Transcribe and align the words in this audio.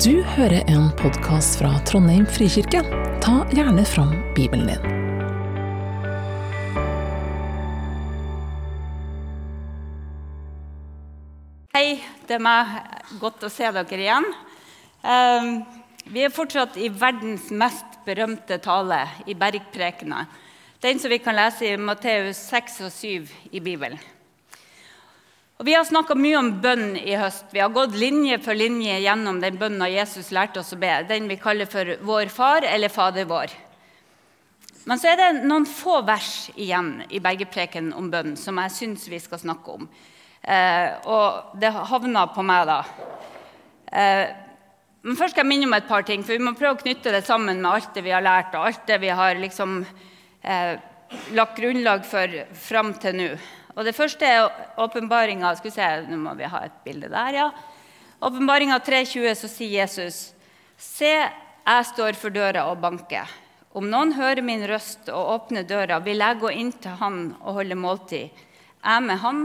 Du 0.00 0.22
hører 0.24 0.62
en 0.72 0.86
podkast 0.96 1.58
fra 1.58 1.68
Trondheim 1.84 2.22
frikirke. 2.24 2.80
Ta 3.20 3.42
gjerne 3.52 3.82
fram 3.84 4.14
Bibelen 4.32 4.70
din. 4.70 4.86
Hei, 11.76 11.98
det 12.24 12.38
er 12.38 12.40
meg. 12.46 12.72
Godt 13.20 13.44
å 13.44 13.50
se 13.52 13.68
dere 13.68 14.00
igjen. 14.00 14.30
Ehm, 15.04 15.52
Vi 16.08 16.24
er 16.24 16.32
fortsatt 16.32 16.78
i 16.80 16.88
verdens 16.88 17.50
mest 17.50 18.00
berømte 18.06 18.58
tale, 18.64 19.04
i 19.26 19.34
Bergprekena. 19.34 20.24
Den 20.80 20.98
som 20.98 21.10
vi 21.10 21.18
kan 21.18 21.36
lese 21.36 21.68
i 21.68 21.76
Matteus 21.76 22.40
6 22.48 22.80
og 22.80 22.92
7 22.92 23.28
i 23.52 23.60
Bibelen. 23.60 24.00
Og 25.62 25.66
Vi 25.66 25.76
har 25.76 25.84
snakka 25.86 26.16
mye 26.18 26.38
om 26.40 26.48
bønn 26.58 26.96
i 26.98 27.12
høst. 27.14 27.44
Vi 27.54 27.60
har 27.62 27.70
gått 27.70 27.92
linje 27.94 28.34
for 28.42 28.58
linje 28.58 28.96
gjennom 28.98 29.36
den 29.38 29.60
bønna 29.60 29.86
Jesus 29.86 30.32
lærte 30.34 30.58
oss 30.58 30.72
å 30.74 30.78
be, 30.82 30.90
den 31.06 31.28
vi 31.30 31.36
kaller 31.38 31.70
for 31.70 31.86
Vår 32.02 32.32
Far 32.34 32.66
eller 32.66 32.90
Fader 32.90 33.28
vår. 33.30 33.54
Men 34.90 34.98
så 34.98 35.12
er 35.12 35.20
det 35.20 35.28
noen 35.46 35.68
få 35.70 36.00
vers 36.02 36.48
igjen 36.56 37.04
i 37.14 37.22
Bergpreken 37.22 37.92
om 37.94 38.10
bønn 38.10 38.34
som 38.34 38.58
jeg 38.58 38.74
syns 38.74 39.06
vi 39.06 39.22
skal 39.22 39.38
snakke 39.44 39.76
om. 39.78 39.86
Eh, 40.42 40.98
og 41.06 41.54
det 41.62 41.70
havna 41.70 42.26
på 42.34 42.42
meg, 42.42 42.66
da. 42.66 42.80
Eh, 43.86 44.26
men 45.06 45.22
først 45.22 45.36
skal 45.36 45.44
jeg 45.44 45.52
minne 45.52 45.70
om 45.70 45.78
et 45.78 45.86
par 45.86 46.02
ting, 46.02 46.26
for 46.26 46.34
vi 46.34 46.42
må 46.42 46.56
prøve 46.58 46.74
å 46.74 46.82
knytte 46.82 47.14
det 47.14 47.22
sammen 47.30 47.62
med 47.62 47.70
alt 47.70 47.94
det 47.94 48.02
vi 48.02 48.18
har 48.18 48.26
lært, 48.26 48.58
og 48.58 48.66
alt 48.66 48.82
det 48.90 48.98
vi 49.06 49.14
har 49.14 49.38
liksom, 49.38 49.84
eh, 50.42 50.74
lagt 51.38 51.62
grunnlag 51.62 52.02
for 52.02 52.40
fram 52.66 52.96
til 52.98 53.20
nå. 53.22 53.32
Og 53.72 53.84
Det 53.84 53.94
første 53.96 54.26
er 54.26 54.50
åpenbaringa 54.80 55.54
Skal 55.56 55.70
vi 55.70 55.74
se, 55.74 55.90
nå 56.08 56.18
må 56.20 56.34
vi 56.38 56.50
ha 56.50 56.64
et 56.66 56.82
bilde 56.84 57.08
der, 57.12 57.38
ja. 57.38 57.50
Åpenbaringa 58.22 58.78
3.20, 58.78 59.34
så 59.34 59.48
sier 59.50 59.80
Jesus.: 59.80 60.18
Se, 60.78 61.10
jeg 61.10 61.86
står 61.88 62.14
for 62.14 62.30
døra 62.30 62.68
og 62.70 62.78
banker. 62.78 63.26
Om 63.74 63.88
noen 63.90 64.12
hører 64.14 64.44
min 64.46 64.62
røst 64.68 65.08
og 65.08 65.32
åpner 65.32 65.66
døra, 65.66 65.98
vil 66.04 66.22
jeg 66.22 66.38
gå 66.38 66.52
inn 66.54 66.70
til 66.76 66.94
han 67.00 67.18
og 67.40 67.58
holde 67.58 67.74
måltid. 67.74 68.30
Jeg 68.82 69.02
med 69.02 69.18
han, 69.24 69.42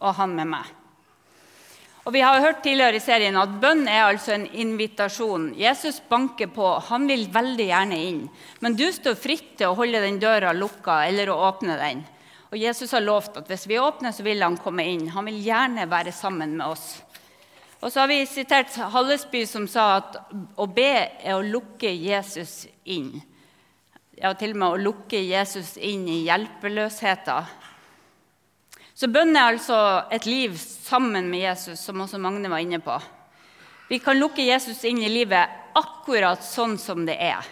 og 0.00 0.14
han 0.18 0.34
med 0.34 0.50
meg. 0.56 0.74
Og 2.08 2.14
Vi 2.14 2.22
har 2.24 2.40
hørt 2.40 2.62
tidligere 2.64 2.96
i 2.96 3.04
serien 3.04 3.36
at 3.36 3.58
bønn 3.60 3.82
er 3.84 4.06
altså 4.06 4.32
en 4.32 4.46
invitasjon. 4.48 5.50
Jesus 5.60 6.00
banker 6.08 6.48
på. 6.48 6.70
Han 6.88 7.04
vil 7.06 7.26
veldig 7.28 7.66
gjerne 7.68 7.98
inn. 8.00 8.22
Men 8.64 8.78
du 8.78 8.86
står 8.90 9.18
fritt 9.20 9.58
til 9.58 9.68
å 9.68 9.76
holde 9.76 10.00
den 10.00 10.16
døra 10.22 10.54
lukka 10.56 11.02
eller 11.04 11.28
å 11.28 11.36
åpne 11.50 11.76
den. 11.76 12.00
Og 12.48 12.56
Jesus 12.56 12.92
har 12.96 13.04
lovt 13.04 13.36
at 13.40 13.50
hvis 13.50 13.66
vi 13.68 13.80
åpner, 13.80 14.12
så 14.12 14.24
vil 14.24 14.42
han 14.42 14.56
komme 14.60 14.86
inn. 14.88 15.10
Han 15.12 15.28
vil 15.28 15.42
gjerne 15.44 15.84
være 15.90 16.14
sammen 16.16 16.56
med 16.56 16.66
oss. 16.72 16.86
Og 17.78 17.92
så 17.92 18.02
har 18.02 18.10
vi 18.10 18.22
sitert 18.26 18.74
Hallesby, 18.74 19.44
som 19.46 19.68
sa 19.70 19.98
at 20.00 20.16
å 20.58 20.66
be 20.66 20.90
er 21.22 21.36
å 21.36 21.44
lukke 21.44 21.90
Jesus 21.92 22.64
inn. 22.88 23.12
Ja, 24.18 24.32
til 24.34 24.56
og 24.56 24.62
med 24.64 24.68
å 24.72 24.80
lukke 24.88 25.20
Jesus 25.20 25.76
inn 25.76 26.08
i 26.10 26.24
hjelpeløsheten. 26.26 27.52
Så 28.98 29.06
bønn 29.14 29.36
er 29.36 29.52
altså 29.52 29.76
et 30.10 30.26
liv 30.26 30.56
sammen 30.58 31.28
med 31.30 31.44
Jesus, 31.44 31.84
som 31.84 32.00
også 32.02 32.18
Magne 32.18 32.50
var 32.50 32.64
inne 32.64 32.80
på. 32.82 32.96
Vi 33.88 34.00
kan 34.02 34.18
lukke 34.18 34.42
Jesus 34.42 34.82
inn 34.88 34.98
i 35.04 35.12
livet 35.12 35.70
akkurat 35.78 36.42
sånn 36.42 36.74
som 36.82 37.04
det 37.06 37.14
er. 37.22 37.46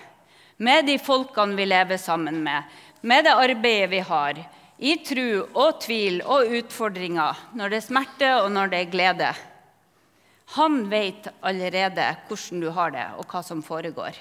Med 0.59 0.89
de 0.89 0.97
folkene 0.99 1.55
vi 1.55 1.69
lever 1.69 2.01
sammen 2.03 2.43
med, 2.43 2.67
med 3.07 3.29
det 3.29 3.37
arbeidet 3.39 3.93
vi 3.93 4.03
har, 4.09 4.43
i 4.79 4.97
tru 5.01 5.47
og 5.57 5.81
tvil 5.81 6.21
og 6.23 6.53
utfordringer, 6.59 7.39
når 7.57 7.73
det 7.73 7.79
er 7.79 7.87
smerte 7.87 8.33
og 8.43 8.51
når 8.53 8.73
det 8.73 8.81
er 8.81 8.91
glede. 8.93 9.31
Han 10.57 10.85
vet 10.91 11.29
allerede 11.41 12.11
hvordan 12.29 12.63
du 12.63 12.71
har 12.71 12.93
det, 12.95 13.07
og 13.19 13.27
hva 13.31 13.43
som 13.43 13.63
foregår. 13.65 14.19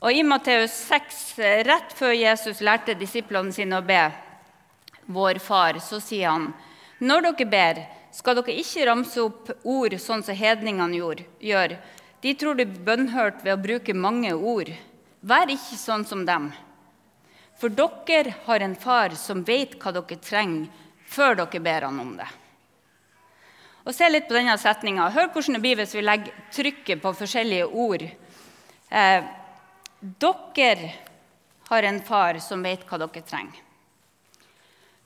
Og 0.00 0.16
I 0.16 0.24
Matteus 0.24 0.72
6, 0.88 1.20
rett 1.68 1.92
før 1.92 2.14
Jesus 2.16 2.62
lærte 2.64 2.96
disiplene 2.96 3.52
sine 3.52 3.78
å 3.78 3.84
be, 3.84 4.00
vår 5.10 5.40
far, 5.44 5.76
så 5.84 6.00
sier 6.00 6.30
han 6.32 6.50
når 7.00 7.26
dere 7.26 7.48
ber, 7.48 7.78
skal 8.12 8.36
dere 8.40 8.56
ikke 8.60 8.86
ramse 8.88 9.20
opp 9.22 9.52
ord 9.68 9.94
sånn 10.00 10.24
som 10.24 10.36
hedningene 10.36 10.96
gjør. 11.40 11.76
De 12.20 12.32
tror 12.36 12.58
de 12.58 12.66
bønnhørt 12.66 13.44
ved 13.44 13.54
å 13.54 13.60
bruke 13.60 13.94
mange 13.96 14.32
ord. 14.34 14.72
Vær 15.20 15.52
ikke 15.52 15.78
sånn 15.80 16.04
som 16.08 16.26
dem. 16.28 16.50
For 17.60 17.68
dere 17.68 18.34
har 18.46 18.60
en 18.60 18.76
far 18.76 19.12
som 19.20 19.42
vet 19.44 19.76
hva 19.80 19.92
dere 19.92 20.16
trenger, 20.24 20.70
før 21.04 21.42
dere 21.42 21.60
ber 21.60 21.84
han 21.88 22.00
om 22.00 22.14
det. 22.16 22.28
Og 23.84 23.94
Se 23.96 24.08
litt 24.08 24.28
på 24.28 24.36
denne 24.36 24.56
setninga. 24.60 25.10
Hør 25.12 25.28
hvordan 25.32 25.56
det 25.56 25.62
blir 25.64 25.76
hvis 25.80 25.94
vi 25.96 26.04
legger 26.04 26.48
trykket 26.54 27.02
på 27.02 27.12
forskjellige 27.16 27.68
ord. 27.68 28.04
Eh, 28.88 29.28
dere 30.00 30.92
har 31.68 31.88
en 31.88 32.00
far 32.02 32.40
som 32.40 32.62
vet 32.64 32.86
hva 32.88 32.98
dere 33.02 33.22
trenger. 33.28 33.60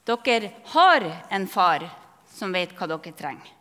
Dere 0.05 0.51
har 0.75 1.11
en 1.31 1.47
far 1.49 1.87
som 2.31 2.53
vet 2.53 2.75
hva 2.77 2.87
dere 2.91 3.15
trenger. 3.19 3.53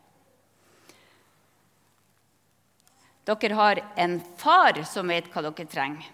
Dere 3.24 3.56
har 3.56 3.80
en 3.96 4.20
far 4.38 4.84
som 4.84 5.08
vet 5.08 5.30
hva 5.32 5.46
dere 5.46 5.66
trenger. 5.72 6.12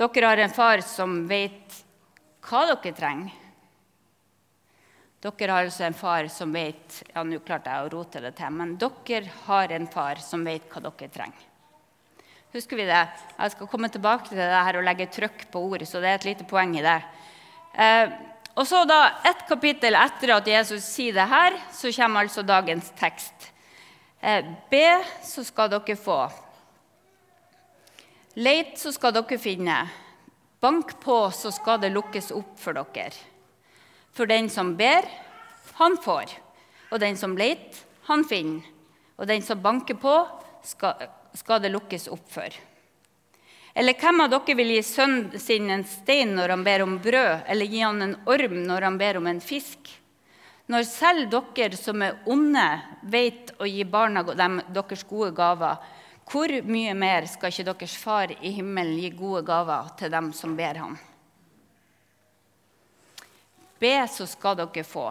Dere 0.00 0.26
har 0.26 0.40
en 0.40 0.52
far 0.52 0.80
som 0.80 1.26
vet 1.28 1.74
hva 2.48 2.62
dere 2.70 2.92
trenger. 2.96 3.34
Dere 5.20 5.52
har 5.52 5.66
altså 5.66 5.84
en 5.84 5.96
far 5.96 6.30
som 6.32 6.54
vet 6.56 7.02
Ja, 7.10 7.20
nå 7.20 7.42
klarte 7.44 7.68
jeg 7.68 7.84
å 7.84 7.90
rote 7.92 8.22
det 8.24 8.32
til, 8.38 8.54
men 8.56 8.78
dere 8.80 9.28
har 9.44 9.76
en 9.76 9.88
far 9.92 10.22
som 10.24 10.46
vet 10.48 10.64
hva 10.72 10.80
dere 10.86 11.10
trenger. 11.12 11.44
Husker 12.54 12.80
vi 12.80 12.88
det? 12.88 13.02
Jeg 13.36 13.52
skal 13.52 13.68
komme 13.68 13.92
tilbake 13.92 14.30
til 14.30 14.40
det 14.40 14.48
her 14.48 14.80
og 14.80 14.88
legge 14.88 15.10
trykk 15.12 15.50
på 15.52 15.60
ordet, 15.68 15.86
så 15.86 16.00
det 16.00 16.08
er 16.08 16.18
et 16.18 16.28
lite 16.32 16.48
poeng 16.48 16.72
i 16.80 16.86
det. 16.86 16.96
Eh, 17.76 18.16
og 18.56 18.66
så 18.66 18.86
da, 18.88 19.20
Et 19.28 19.44
kapittel 19.52 19.94
etter 19.94 20.32
at 20.34 20.48
Jesus 20.48 20.82
sier 20.82 21.12
det 21.14 21.28
her, 21.28 21.60
så 21.76 21.92
kommer 21.92 22.24
altså 22.24 22.42
dagens 22.42 22.88
tekst. 22.96 23.52
Eh, 24.20 24.48
be, 24.72 24.86
så 25.22 25.44
skal 25.44 25.68
dere 25.76 26.00
få. 26.00 26.24
Leit, 28.38 28.78
så 28.78 28.92
skal 28.94 29.14
dere 29.16 29.38
finne. 29.42 29.76
Bank 30.62 30.92
på, 31.02 31.16
så 31.34 31.50
skal 31.50 31.80
det 31.82 31.90
lukkes 31.90 32.30
opp 32.30 32.52
for 32.62 32.78
dere. 32.78 33.10
For 34.14 34.30
den 34.30 34.46
som 34.50 34.76
ber, 34.78 35.06
han 35.80 35.96
får. 35.98 36.30
Og 36.90 37.00
den 37.02 37.18
som 37.18 37.34
leit, 37.38 37.74
han 38.06 38.22
finner. 38.22 38.62
Og 39.18 39.26
den 39.26 39.42
som 39.42 39.58
banker 39.62 39.98
på, 39.98 40.14
skal, 40.62 41.08
skal 41.34 41.62
det 41.62 41.72
lukkes 41.74 42.06
opp 42.12 42.26
for. 42.30 42.54
Eller 43.74 43.98
hvem 43.98 44.22
av 44.22 44.30
dere 44.30 44.56
vil 44.58 44.74
gi 44.76 44.82
sønnen 44.86 45.38
sin 45.42 45.70
en 45.70 45.82
stein 45.86 46.34
når 46.36 46.54
han 46.54 46.64
ber 46.66 46.84
om 46.86 46.98
brød, 47.02 47.46
eller 47.50 47.66
gi 47.66 47.82
han 47.82 48.02
en 48.02 48.18
orm 48.30 48.60
når 48.66 48.86
han 48.86 48.98
ber 48.98 49.18
om 49.18 49.26
en 49.30 49.42
fisk? 49.42 49.90
Når 50.70 50.86
selv 50.86 51.32
dere 51.34 51.74
som 51.74 52.02
er 52.06 52.18
onde, 52.30 52.66
vet 53.10 53.56
å 53.58 53.66
gi 53.66 53.82
barna 53.82 54.22
dem 54.22 54.60
deres 54.70 55.02
gode 55.08 55.32
gaver, 55.34 55.82
hvor 56.30 56.52
mye 56.62 56.92
mer 56.94 57.26
skal 57.26 57.50
ikke 57.50 57.66
deres 57.72 57.96
far 57.98 58.30
i 58.38 58.52
himmelen 58.54 59.00
gi 59.02 59.10
gode 59.18 59.42
gaver 59.46 59.88
til 59.98 60.12
dem 60.12 60.30
som 60.36 60.54
ber 60.56 60.78
ham? 60.78 60.98
Be, 63.80 63.94
så 64.06 64.26
skal 64.28 64.58
dere 64.60 64.84
få. 64.84 65.08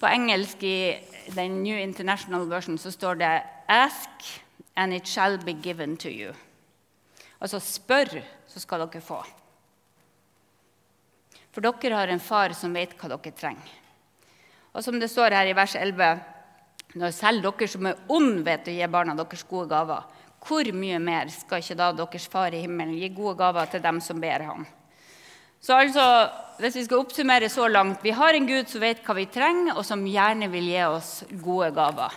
På 0.00 0.08
engelsk 0.08 0.62
i 0.64 0.94
den 1.34 1.60
New 1.62 1.76
International 1.78 2.46
Version 2.48 2.78
så 2.78 2.90
står 2.90 3.14
det 3.14 3.42
'Ask, 3.68 4.42
and 4.76 4.94
it 4.94 5.08
shall 5.08 5.38
be 5.38 5.52
given 5.52 5.96
to 5.96 6.08
you'. 6.08 6.34
Altså 7.40 7.58
spør, 7.58 8.22
så 8.46 8.60
skal 8.60 8.80
dere 8.80 9.00
få. 9.00 9.22
For 11.52 11.60
dere 11.60 11.96
har 11.96 12.08
en 12.08 12.20
far 12.20 12.52
som 12.52 12.74
vet 12.74 12.94
hva 12.96 13.08
dere 13.08 13.32
trenger. 13.36 13.72
Og 14.72 14.84
som 14.84 15.00
det 15.00 15.10
står 15.10 15.34
her 15.36 15.46
i 15.46 15.56
vers 15.56 15.74
11.: 15.74 16.20
Når 16.94 17.10
selv 17.10 17.42
dere 17.42 17.68
som 17.68 17.86
er 17.86 17.94
onde, 18.08 18.44
vet 18.44 18.68
å 18.68 18.70
gi 18.70 18.86
barna 18.86 19.14
deres 19.14 19.44
gode 19.44 19.68
gaver, 19.68 20.02
hvor 20.42 20.68
mye 20.74 20.98
mer 20.98 21.30
skal 21.30 21.62
ikke 21.62 21.78
da 21.78 21.90
deres 21.96 22.26
far 22.30 22.54
i 22.54 22.62
himmelen 22.64 22.98
gi 22.98 23.10
gode 23.14 23.36
gaver 23.38 23.70
til 23.70 23.82
dem 23.84 24.00
som 24.02 24.20
ber 24.20 24.46
ham? 24.48 24.66
Så 25.62 25.76
altså, 25.78 26.04
hvis 26.58 26.76
vi 26.80 26.84
skal 26.88 27.04
oppsummere 27.04 27.48
så 27.48 27.68
langt 27.70 28.02
Vi 28.02 28.10
har 28.10 28.34
en 28.34 28.48
Gud 28.48 28.66
som 28.66 28.82
vet 28.82 29.04
hva 29.06 29.14
vi 29.14 29.28
trenger, 29.30 29.76
og 29.76 29.86
som 29.86 30.02
gjerne 30.06 30.50
vil 30.50 30.66
gi 30.72 30.80
oss 30.88 31.12
gode 31.30 31.70
gaver. 31.76 32.16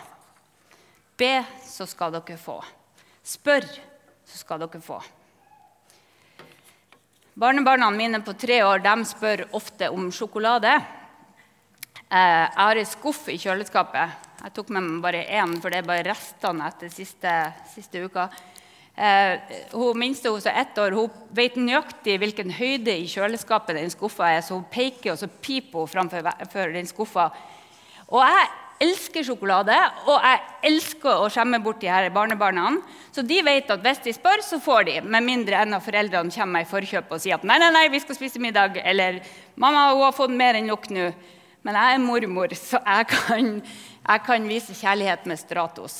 Be, 1.16 1.44
så 1.62 1.86
skal 1.86 2.16
dere 2.16 2.36
få. 2.36 2.58
Spør, 3.22 3.64
så 4.26 4.42
skal 4.42 4.60
dere 4.64 4.82
få. 4.82 4.98
Barnebarna 7.36 7.90
mine 7.92 8.20
på 8.24 8.34
tre 8.34 8.62
år 8.64 8.82
de 8.82 8.94
spør 9.04 9.46
ofte 9.54 9.90
om 9.92 10.10
sjokolade. 10.10 10.72
Jeg 12.10 12.50
har 12.56 12.78
en 12.80 12.88
skuff 12.88 13.26
i 13.28 13.38
kjøleskapet. 13.38 14.25
Jeg 14.46 14.52
tok 14.54 14.68
med 14.70 14.84
meg 14.84 15.00
bare 15.02 15.24
én, 15.26 15.56
for 15.58 15.74
det 15.74 15.80
er 15.80 15.86
bare 15.88 16.04
restene 16.06 16.68
etter 16.68 16.90
siste, 16.94 17.30
siste 17.66 17.98
uka. 18.06 18.28
Eh, 18.94 19.56
hun 19.72 19.98
minste 19.98 20.30
hun 20.30 20.38
som 20.44 20.54
ett 20.54 20.78
år, 20.78 20.94
hun 20.94 21.16
vet 21.34 21.56
nøyaktig 21.58 22.14
hvilken 22.22 22.52
høyde 22.54 22.94
i 22.94 23.08
kjøleskapet 23.10 23.74
den 23.74 23.90
skuffa 23.90 24.28
er, 24.36 24.44
så 24.46 24.54
hun 24.54 24.68
peker 24.70 25.16
og 25.16 25.18
så 25.18 25.26
piper 25.26 25.82
hun 25.82 25.90
framfor 25.90 26.76
den 26.76 26.86
skuffa. 26.86 27.26
Og 28.06 28.22
jeg 28.22 28.46
elsker 28.86 29.26
sjokolade, 29.26 29.82
og 30.06 30.14
jeg 30.14 30.40
elsker 30.70 31.26
å 31.26 31.26
skjemme 31.32 31.58
bort 31.64 31.82
de 31.82 31.90
her 31.90 32.06
barnebarna. 32.14 32.68
Så 33.10 33.26
de 33.26 33.42
vet 33.42 33.74
at 33.74 33.82
hvis 33.82 34.04
de 34.04 34.14
spør, 34.14 34.46
så 34.46 34.62
får 34.62 34.86
de. 34.86 35.00
Med 35.10 35.26
mindre 35.26 35.64
en 35.64 35.74
av 35.74 35.82
foreldrene 35.82 36.30
kommer 36.30 36.62
i 36.62 36.70
forkjøp 36.70 37.10
og 37.10 37.24
sier 37.24 37.40
at 37.40 37.50
nei, 37.50 37.58
nei, 37.58 37.74
nei, 37.74 37.88
vi 37.90 38.04
skal 38.04 38.14
spise 38.14 38.38
middag. 38.38 38.78
Eller 38.86 39.24
mamma 39.58 39.88
hun 39.90 40.06
har 40.06 40.14
fått 40.14 40.38
mer 40.38 40.54
enn 40.54 40.70
nok 40.70 40.86
nå. 40.94 41.10
Men 41.66 41.74
jeg 41.74 41.96
er 41.96 42.02
mormor, 42.04 42.52
så 42.54 42.78
jeg 42.78 43.06
kan, 43.10 43.46
jeg 44.06 44.22
kan 44.26 44.46
vise 44.48 44.76
kjærlighet 44.76 45.26
med 45.26 45.40
Stratos. 45.40 45.96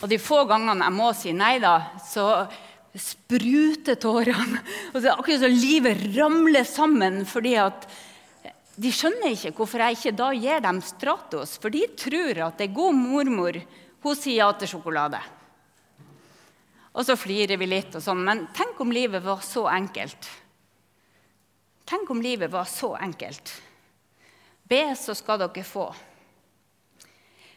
Og 0.00 0.08
de 0.08 0.18
få 0.20 0.44
gangene 0.48 0.86
jeg 0.86 0.96
må 0.96 1.10
si 1.16 1.34
nei, 1.36 1.58
da, 1.62 1.76
så 2.04 2.46
spruter 2.94 3.98
tårene. 4.00 4.60
Og 4.92 5.00
det 5.00 5.10
er 5.10 5.18
akkurat 5.18 5.42
som 5.44 5.54
livet 5.54 6.02
ramler 6.16 6.66
sammen 6.68 7.22
fordi 7.28 7.56
at 7.60 7.88
de 8.74 8.90
skjønner 8.90 9.34
ikke 9.34 9.54
hvorfor 9.54 9.84
jeg 9.84 9.98
ikke 9.98 10.16
da 10.18 10.30
gir 10.34 10.62
dem 10.64 10.80
Stratos, 10.82 11.58
for 11.62 11.70
de 11.74 11.84
tror 11.98 12.40
at 12.48 12.58
det 12.58 12.68
er 12.70 12.78
god 12.78 12.96
mormor 12.98 13.58
hun 14.04 14.18
sier 14.18 14.42
ja 14.42 14.48
til 14.58 14.74
sjokolade. 14.74 15.20
Og 16.94 17.06
så 17.06 17.16
flirer 17.18 17.58
vi 17.58 17.66
litt, 17.66 17.94
og 17.96 18.02
sånn, 18.04 18.20
men 18.26 18.44
tenk 18.54 18.78
om 18.82 18.92
livet 18.94 19.24
var 19.24 19.40
så 19.42 19.64
enkelt. 19.72 20.28
Tenk 21.88 22.10
om 22.12 22.20
livet 22.22 22.52
var 22.52 22.68
så 22.70 22.92
enkelt. 23.00 23.50
Be, 24.70 24.86
så 24.96 25.16
skal 25.16 25.42
dere 25.42 25.64
få. 25.66 25.88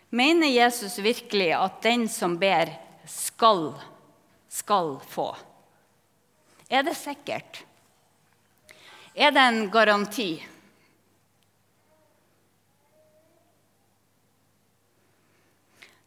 Mener 0.09 0.48
Jesus 0.48 1.00
virkelig 1.04 1.51
at 1.51 1.81
den 1.83 2.07
som 2.09 2.38
ber, 2.39 2.71
skal, 3.07 3.74
skal 4.48 5.00
få? 5.04 5.31
Er 6.69 6.83
det 6.83 6.95
sikkert? 7.00 7.63
Er 9.15 9.31
det 9.31 9.42
en 9.42 9.65
garanti? 9.71 10.30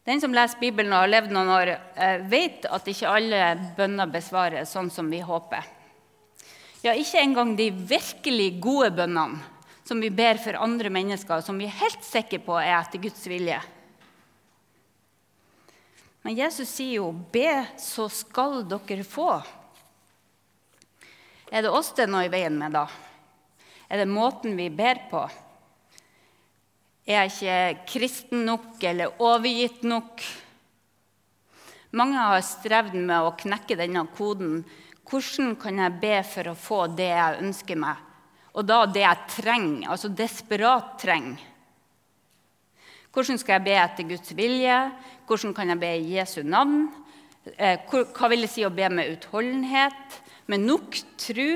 Den 0.03 0.21
som 0.21 0.33
leser 0.33 0.57
Bibelen 0.57 0.93
og 0.95 1.03
har 1.03 1.11
levd 1.11 1.33
noen 1.35 1.51
år, 1.53 1.69
eh, 1.93 2.23
vet 2.25 2.65
at 2.65 2.87
ikke 2.89 3.09
alle 3.09 3.41
bønner 3.77 4.09
besvares 4.09 4.73
sånn 4.73 4.89
som 4.89 5.09
vi 5.13 5.19
håper. 5.21 5.67
Ja, 6.81 6.95
ikke 6.97 7.21
engang 7.21 7.53
de 7.55 7.69
virkelig 7.69 8.55
gode 8.63 8.89
bønnene 8.97 9.43
som 9.85 10.01
vi 10.01 10.09
ber 10.09 10.39
for 10.41 10.57
andre 10.57 10.89
mennesker, 10.89 11.43
som 11.45 11.57
vi 11.59 11.67
er 11.67 11.77
helt 11.83 12.01
sikre 12.05 12.39
på 12.41 12.57
er 12.57 12.73
etter 12.79 13.01
Guds 13.03 13.21
vilje. 13.29 13.59
Men 16.21 16.35
Jesus 16.37 16.69
sier 16.69 16.99
jo 16.99 17.11
'be, 17.11 17.65
så 17.77 18.09
skal 18.09 18.61
dere 18.69 19.03
få'. 19.03 19.41
Er 21.51 21.61
det 21.61 21.69
oss 21.69 21.91
det 21.91 22.05
er 22.05 22.11
noe 22.11 22.25
i 22.25 22.31
veien 22.31 22.57
med, 22.57 22.71
da? 22.71 22.87
Er 23.89 23.97
det 23.97 24.07
måten 24.07 24.55
vi 24.55 24.69
ber 24.69 25.01
på? 25.09 25.25
Er 27.03 27.25
jeg 27.25 27.31
ikke 27.33 27.85
kristen 27.91 28.45
nok 28.45 28.83
eller 28.87 29.17
overgitt 29.19 29.83
nok? 29.83 30.21
Mange 31.91 32.15
har 32.15 32.45
strevd 32.45 32.95
med 32.95 33.19
å 33.19 33.33
knekke 33.35 33.75
denne 33.75 34.05
koden. 34.15 34.61
Hvordan 35.03 35.57
kan 35.59 35.81
jeg 35.81 35.99
be 35.99 36.13
for 36.23 36.47
å 36.47 36.55
få 36.55 36.85
det 36.95 37.09
jeg 37.09 37.41
ønsker 37.41 37.81
meg? 37.81 37.97
Og 38.55 38.63
da 38.67 38.85
det 38.85 39.03
jeg 39.03 39.27
trenger, 39.33 39.89
altså 39.91 40.07
desperat 40.07 40.95
trenger. 41.01 41.41
Hvordan 43.11 43.39
skal 43.41 43.57
jeg 43.57 43.65
be 43.65 43.75
etter 43.75 44.07
Guds 44.07 44.31
vilje? 44.39 44.75
Hvordan 45.27 45.53
kan 45.55 45.73
jeg 45.73 45.79
be 45.81 45.89
i 45.99 46.13
Jesu 46.15 46.41
navn? 46.47 46.85
Eh, 47.57 47.79
hva 47.91 48.29
vil 48.31 48.45
det 48.45 48.51
si 48.53 48.63
å 48.63 48.71
be 48.71 48.87
med 48.87 49.17
utholdenhet? 49.17 50.19
Med 50.47 50.63
nok 50.63 50.95
tro? 51.19 51.49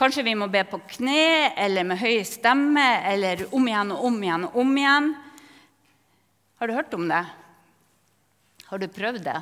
Kanskje 0.00 0.24
vi 0.26 0.34
må 0.34 0.48
be 0.50 0.64
på 0.66 0.80
kne 0.96 1.52
eller 1.60 1.86
med 1.86 2.00
høy 2.00 2.24
stemme 2.26 2.86
eller 3.06 3.44
om 3.54 3.68
igjen 3.68 3.92
og 3.94 4.06
om 4.08 4.18
igjen 4.24 4.48
og 4.48 4.58
om 4.64 4.74
igjen. 4.80 5.08
Har 6.58 6.66
du 6.66 6.74
hørt 6.74 6.98
om 6.98 7.06
det? 7.10 7.22
Har 8.70 8.82
du 8.82 8.88
prøvd 8.90 9.22
det? 9.28 9.38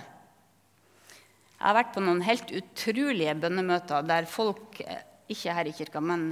Jeg 1.58 1.64
har 1.64 1.78
vært 1.78 1.94
på 1.94 2.02
noen 2.04 2.20
helt 2.26 2.52
utrolige 2.60 3.38
bønnemøter 3.40 4.04
der 4.06 4.28
folk 4.30 4.82
Ikke 5.28 5.52
her 5.52 5.68
i 5.68 5.74
kirka, 5.76 6.00
men 6.00 6.30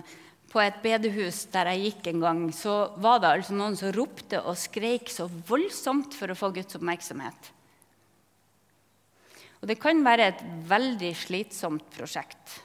på 0.57 0.63
et 0.65 0.79
bedehus 0.81 1.43
der 1.53 1.69
jeg 1.75 1.91
gikk 1.91 2.07
en 2.15 2.23
gang, 2.23 2.39
så 2.57 2.95
var 2.97 3.21
det 3.21 3.29
altså 3.29 3.57
noen 3.59 3.77
som 3.77 3.93
ropte 3.93 4.41
og 4.41 4.57
skreik 4.57 5.13
så 5.13 5.27
voldsomt 5.29 6.17
for 6.17 6.33
å 6.33 6.39
få 6.39 6.49
Guds 6.57 6.79
oppmerksomhet. 6.79 7.51
Og 9.61 9.69
det 9.69 9.77
kan 9.83 10.01
være 10.01 10.31
et 10.31 10.41
veldig 10.71 11.13
slitsomt 11.27 11.85
prosjekt. 11.93 12.63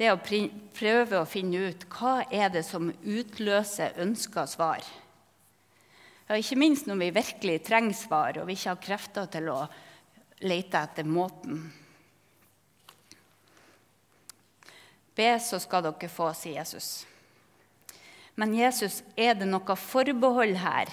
Det 0.00 0.08
å 0.12 0.20
prøve 0.20 1.20
å 1.20 1.28
finne 1.28 1.68
ut 1.68 1.84
hva 1.92 2.22
er 2.32 2.48
det 2.52 2.64
som 2.64 2.88
utløser 2.88 4.00
ønska 4.00 4.48
svar. 4.48 4.80
Ja, 6.26 6.40
ikke 6.40 6.60
minst 6.60 6.88
når 6.88 7.04
vi 7.04 7.14
virkelig 7.20 7.62
trenger 7.68 7.96
svar 8.00 8.40
og 8.40 8.48
vi 8.48 8.56
ikke 8.56 8.72
har 8.72 8.86
krefter 8.88 9.28
til 9.36 9.52
å 9.52 9.62
lete 10.48 10.80
etter 10.88 11.04
måten. 11.04 11.66
Be, 15.16 15.30
så 15.40 15.58
skal 15.62 15.86
dere 15.86 16.12
få, 16.12 16.28
sier 16.36 16.60
Jesus. 16.60 17.06
Men 18.36 18.52
Jesus, 18.54 19.00
er 19.16 19.34
det 19.38 19.48
noe 19.48 19.76
forbehold 19.80 20.58
her? 20.60 20.90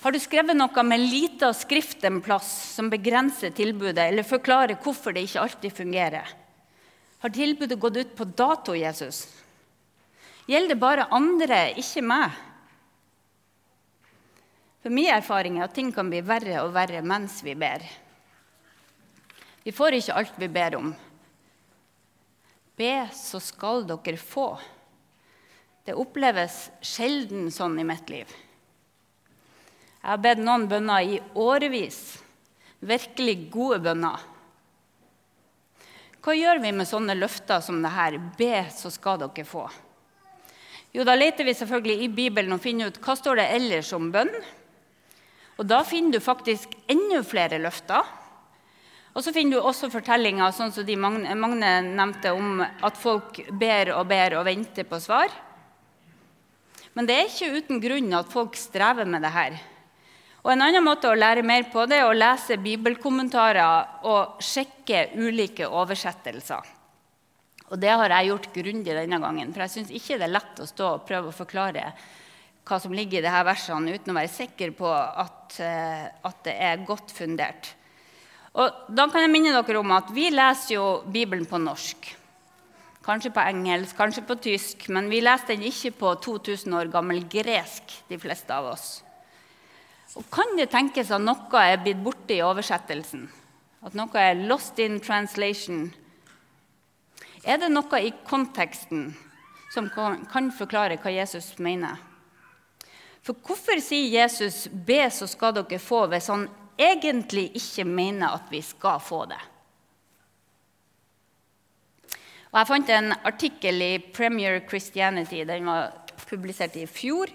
Har 0.00 0.14
du 0.16 0.20
skrevet 0.22 0.56
noe 0.56 0.84
med 0.88 1.02
lita 1.02 1.50
skrift 1.52 2.04
en 2.08 2.22
plass 2.24 2.48
som 2.72 2.88
begrenser 2.88 3.52
tilbudet, 3.52 4.00
eller 4.06 4.24
forklarer 4.24 4.80
hvorfor 4.80 5.12
det 5.12 5.26
ikke 5.26 5.42
alltid 5.44 5.76
fungerer? 5.76 6.30
Har 7.20 7.34
tilbudet 7.36 7.76
gått 7.80 7.98
ut 8.00 8.14
på 8.16 8.24
dato, 8.24 8.72
Jesus? 8.72 9.26
Gjelder 10.48 10.72
det 10.72 10.80
bare 10.80 11.10
andre, 11.12 11.58
ikke 11.76 12.00
meg? 12.00 12.38
For 14.80 14.88
Min 14.88 15.12
erfaring 15.12 15.58
er 15.58 15.66
at 15.68 15.76
ting 15.76 15.92
kan 15.92 16.08
bli 16.08 16.22
verre 16.24 16.62
og 16.64 16.72
verre 16.72 17.04
mens 17.04 17.42
vi 17.44 17.52
ber. 17.52 17.84
Vi 19.60 19.76
får 19.76 19.98
ikke 19.98 20.16
alt 20.16 20.40
vi 20.40 20.48
ber 20.48 20.80
om. 20.80 20.94
Be, 22.80 22.94
så 23.12 23.36
skal 23.44 23.84
dere 23.84 24.16
få. 24.16 24.54
Det 25.84 25.96
oppleves 25.98 26.70
sjelden 26.80 27.50
sånn 27.52 27.76
i 27.80 27.84
mitt 27.84 28.08
liv. 28.08 28.30
Jeg 30.00 30.08
har 30.08 30.20
bedt 30.24 30.40
noen 30.40 30.64
bønner 30.70 31.04
i 31.04 31.18
årevis. 31.36 31.98
Virkelig 32.80 33.34
gode 33.52 33.82
bønner. 33.84 34.22
Hva 36.24 36.36
gjør 36.36 36.60
vi 36.62 36.72
med 36.76 36.88
sånne 36.88 37.16
løfter 37.18 37.60
som 37.64 37.82
det 37.84 37.92
her? 37.92 38.16
Be, 38.38 38.64
så 38.72 38.88
skal 38.92 39.20
dere 39.20 39.44
få. 39.44 39.66
Jo, 40.92 41.04
Da 41.04 41.14
leter 41.14 41.44
vi 41.44 41.54
selvfølgelig 41.54 42.04
i 42.04 42.08
Bibelen 42.08 42.56
og 42.56 42.64
finner 42.64 42.88
ut 42.88 43.00
hva 43.04 43.14
står 43.16 43.42
det 43.42 43.50
ellers 43.58 43.92
om 43.92 44.08
bønn. 44.12 44.32
Og 45.60 45.68
Da 45.68 45.82
finner 45.84 46.16
du 46.16 46.24
faktisk 46.24 46.72
enda 46.88 47.20
flere 47.22 47.60
løfter. 47.60 48.08
Og 49.10 49.24
så 49.24 49.32
finner 49.34 49.58
du 49.58 49.66
også 49.66 49.90
fortellinger 49.90 50.52
sånn 50.54 50.72
som 50.74 50.86
de 50.86 50.94
Magne, 51.00 51.34
Magne 51.34 51.72
nevnte 51.88 52.30
om 52.36 52.60
at 52.62 52.98
folk 52.98 53.40
ber 53.58 53.90
og 53.96 54.06
ber 54.10 54.38
og 54.38 54.46
venter 54.46 54.86
på 54.86 55.00
svar. 55.02 55.32
Men 56.94 57.06
det 57.06 57.16
er 57.16 57.28
ikke 57.28 57.58
uten 57.58 57.82
grunn 57.82 58.14
at 58.18 58.30
folk 58.30 58.58
strever 58.58 59.08
med 59.08 59.22
det 59.26 59.32
her. 59.34 59.58
Og 60.40 60.52
En 60.54 60.62
annen 60.64 60.84
måte 60.84 61.10
å 61.10 61.18
lære 61.18 61.42
mer 61.44 61.66
på 61.72 61.84
det 61.90 61.98
er 62.00 62.08
å 62.08 62.16
lese 62.16 62.56
bibelkommentarer 62.62 64.06
og 64.08 64.40
sjekke 64.42 65.10
ulike 65.18 65.68
oversettelser. 65.68 66.76
Og 67.70 67.78
Det 67.78 67.90
har 67.90 68.10
jeg 68.10 68.30
gjort 68.30 68.48
grundig 68.54 68.94
denne 68.94 69.20
gangen, 69.22 69.52
for 69.52 69.62
jeg 69.66 69.74
syns 69.74 69.92
ikke 69.94 70.18
det 70.18 70.26
er 70.26 70.38
lett 70.38 70.62
å 70.62 70.66
stå 70.66 70.88
og 70.94 71.04
prøve 71.06 71.30
å 71.30 71.36
forklare 71.36 71.92
hva 72.66 72.78
som 72.78 72.94
ligger 72.94 73.20
i 73.20 73.26
disse 73.26 73.44
versene, 73.46 73.94
uten 73.94 74.12
å 74.12 74.16
være 74.16 74.30
sikker 74.30 74.72
på 74.78 74.90
at, 74.90 75.58
eh, 75.58 76.06
at 76.06 76.42
det 76.46 76.54
er 76.54 76.84
godt 76.86 77.10
fundert. 77.14 77.74
Og 78.58 78.86
da 78.90 79.06
kan 79.10 79.22
jeg 79.22 79.30
minne 79.30 79.52
dere 79.54 79.78
om 79.78 79.92
at 79.94 80.10
Vi 80.14 80.30
leser 80.32 80.74
jo 80.74 80.86
Bibelen 81.06 81.46
på 81.46 81.60
norsk. 81.62 82.16
Kanskje 83.04 83.32
på 83.32 83.42
engelsk, 83.42 83.96
kanskje 83.96 84.26
på 84.26 84.36
tysk, 84.42 84.88
men 84.92 85.08
vi 85.10 85.22
leser 85.22 85.54
den 85.54 85.62
ikke 85.70 85.94
på 86.02 86.14
2000 86.20 86.74
år 86.76 86.90
gammel 86.92 87.22
gresk, 87.30 87.94
de 88.10 88.18
fleste 88.20 88.52
av 88.52 88.72
oss. 88.74 89.02
Og 90.18 90.26
Kan 90.30 90.56
det 90.58 90.68
tenkes 90.70 91.10
at 91.10 91.22
noe 91.22 91.62
er 91.62 91.80
blitt 91.80 92.02
borte 92.02 92.34
i 92.34 92.42
oversettelsen? 92.44 93.28
At 93.86 93.96
noe 93.96 94.20
er 94.20 94.44
lost 94.44 94.78
in 94.82 94.98
translation? 95.00 95.88
Er 97.44 97.56
det 97.62 97.70
noe 97.72 98.02
i 98.02 98.12
konteksten 98.28 99.14
som 99.72 99.88
kan 99.94 100.50
forklare 100.52 100.98
hva 101.00 101.14
Jesus 101.14 101.54
mener? 101.58 101.96
For 103.22 103.36
hvorfor 103.46 103.80
sier 103.80 104.22
Jesus 104.22 104.68
'be, 104.68 105.08
så 105.10 105.26
skal 105.26 105.54
dere 105.54 105.78
få', 105.78 106.08
hvis 106.08 106.26
han 106.26 106.48
egentlig 106.80 107.50
ikke 107.60 107.84
mener 107.84 108.36
at 108.40 108.50
vi 108.50 108.62
skal 108.64 109.00
få 109.04 109.24
det? 109.30 109.40
Og 112.50 112.58
jeg 112.58 112.66
fant 112.66 112.88
en 112.90 113.12
artikkel 113.28 113.82
i 113.84 113.92
Premier 114.10 114.58
Christianity. 114.66 115.44
Den 115.46 115.68
var 115.70 115.92
publisert 116.26 116.74
i 116.76 116.86
fjor. 116.90 117.30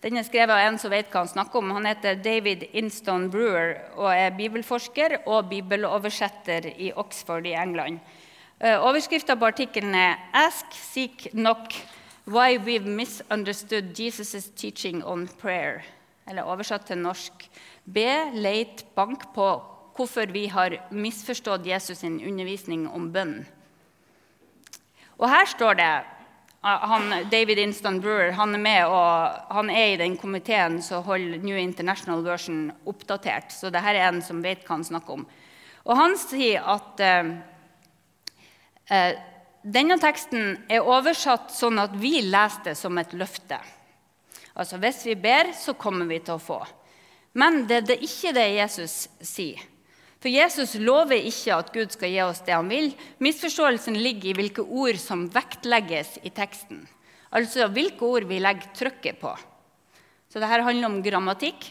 Den 0.00 0.16
er 0.16 0.24
skrevet 0.24 0.54
av 0.54 0.62
en 0.64 0.78
som 0.80 0.92
vet 0.92 1.10
hva 1.10 1.24
han 1.24 1.32
snakker 1.32 1.58
om. 1.60 1.74
Han 1.76 1.88
heter 1.90 2.20
David 2.22 2.68
Inston 2.78 3.26
Brewer 3.32 3.74
og 3.98 4.08
er 4.14 4.36
bibelforsker 4.38 5.18
og 5.26 5.50
bibeloversetter 5.50 6.70
i 6.78 6.92
Oxford 6.96 7.48
i 7.50 7.56
England. 7.58 7.98
Eh, 8.60 8.78
Overskrifta 8.78 9.36
på 9.36 9.50
artikkelen 9.50 9.94
er 9.94 10.16
'Ask, 10.32 10.66
seek, 10.72 11.28
knock 11.32 11.74
why 12.26 12.56
we've 12.56 12.86
misunderstood 12.86 13.92
Jesus' 13.98 14.54
teaching 14.56 15.04
on 15.04 15.28
prayer'. 15.42 15.82
Eller 16.30 16.46
oversatt 16.46 16.86
til 16.88 17.02
norsk 17.02 17.48
Be, 17.90 18.30
leit, 18.38 18.84
bank 18.94 19.24
på 19.34 19.46
hvorfor 19.96 20.30
vi 20.30 20.46
har 20.52 20.76
misforstått 20.94 21.66
Jesus' 21.66 22.04
sin 22.04 22.20
undervisning 22.22 22.86
om 22.88 23.08
bønn. 23.12 23.40
Og 25.18 25.26
her 25.28 25.48
står 25.50 25.78
det 25.80 25.90
han, 26.62 27.08
David 27.32 27.58
Instant 27.58 28.02
Brewer 28.04 28.34
han 28.36 28.54
er 28.54 28.60
med 28.60 28.92
og 28.92 29.54
han 29.56 29.70
er 29.72 29.94
i 29.94 30.00
den 30.00 30.16
komiteen 30.20 30.78
som 30.84 31.04
holder 31.04 31.40
New 31.40 31.56
International 31.56 32.22
Version 32.24 32.68
oppdatert. 32.88 33.52
Så 33.52 33.72
dette 33.72 33.94
er 33.94 34.02
en 34.06 34.20
som 34.24 34.42
vet 34.44 34.62
hva 34.66 34.76
han 34.76 34.86
snakker 34.86 35.20
om. 35.20 35.26
Og 35.88 35.96
han 35.96 36.16
sier 36.20 36.64
at 36.68 37.00
eh, 37.00 37.32
eh, 38.92 39.12
denne 39.64 39.96
teksten 40.00 40.54
er 40.68 40.84
oversatt 40.84 41.52
sånn 41.52 41.80
at 41.80 41.96
vi 42.00 42.20
leser 42.28 42.70
det 42.70 42.76
som 42.78 42.96
et 43.00 43.16
løfte. 43.16 43.60
Altså 44.54 44.80
hvis 44.82 45.04
vi 45.06 45.16
ber, 45.20 45.52
så 45.56 45.76
kommer 45.78 46.08
vi 46.10 46.20
til 46.24 46.36
å 46.36 46.42
få. 46.42 46.60
Men 47.38 47.62
det 47.68 47.84
er 47.86 48.02
ikke 48.02 48.32
det 48.34 48.48
Jesus 48.56 49.04
sier. 49.22 49.60
For 50.20 50.28
Jesus 50.28 50.74
lover 50.76 51.16
ikke 51.16 51.56
at 51.56 51.70
Gud 51.72 51.94
skal 51.94 52.10
gi 52.12 52.20
oss 52.20 52.42
det 52.44 52.52
han 52.52 52.68
vil. 52.68 52.90
Misforståelsen 53.24 53.96
ligger 53.96 54.32
i 54.32 54.36
hvilke 54.36 54.64
ord 54.64 54.98
som 55.00 55.24
vektlegges 55.32 56.18
i 56.28 56.32
teksten. 56.36 56.82
Altså 57.32 57.70
hvilke 57.72 58.04
ord 58.04 58.26
vi 58.28 58.40
legger 58.42 58.68
trykket 58.76 59.20
på. 59.22 59.32
Så 60.28 60.38
dette 60.38 60.60
handler 60.66 60.90
om 60.90 61.00
grammatikk. 61.02 61.70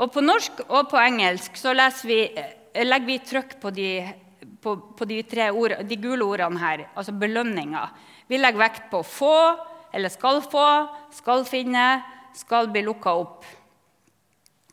Og 0.00 0.12
På 0.14 0.22
norsk 0.22 0.62
og 0.68 0.86
på 0.92 1.00
engelsk 1.00 1.58
så 1.58 1.74
vi, 2.06 2.22
eh, 2.30 2.84
legger 2.84 3.06
vi 3.06 3.18
trykk 3.18 3.60
på 3.60 3.70
de, 3.74 3.88
på, 4.62 4.76
på 4.96 5.04
de, 5.04 5.24
ord, 5.50 5.74
de 5.82 5.96
gule 5.96 6.24
ordene 6.24 6.58
her, 6.58 6.86
altså 6.94 7.12
belønninger. 7.12 7.90
Vi 8.28 8.38
legger 8.38 8.62
vekt 8.62 8.90
på 8.90 9.02
få, 9.02 9.58
eller 9.92 10.12
skal 10.12 10.42
få, 10.42 10.66
skal 11.14 11.44
finne, 11.48 11.86
skal 12.36 12.70
bli 12.72 12.84
lukka 12.86 13.14
opp. 13.22 13.48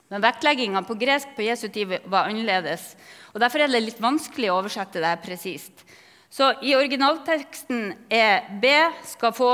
Men 0.07 0.23
vektlegginga 0.23 0.83
på 0.87 0.95
gresk 0.99 1.33
på 1.35 1.43
Jesu 1.43 1.67
tid 1.67 1.97
var 2.05 2.29
annerledes. 2.29 2.93
og 3.33 3.41
Derfor 3.43 3.63
er 3.63 3.71
det 3.71 3.83
litt 3.83 4.01
vanskelig 4.03 4.51
å 4.51 4.61
oversette 4.61 5.03
det 5.03 5.15
presist. 5.25 5.83
Så 6.29 6.53
i 6.63 6.75
originalteksten 6.75 7.91
er 8.11 8.47
B 8.61 8.71
skal 9.07 9.35
få 9.35 9.51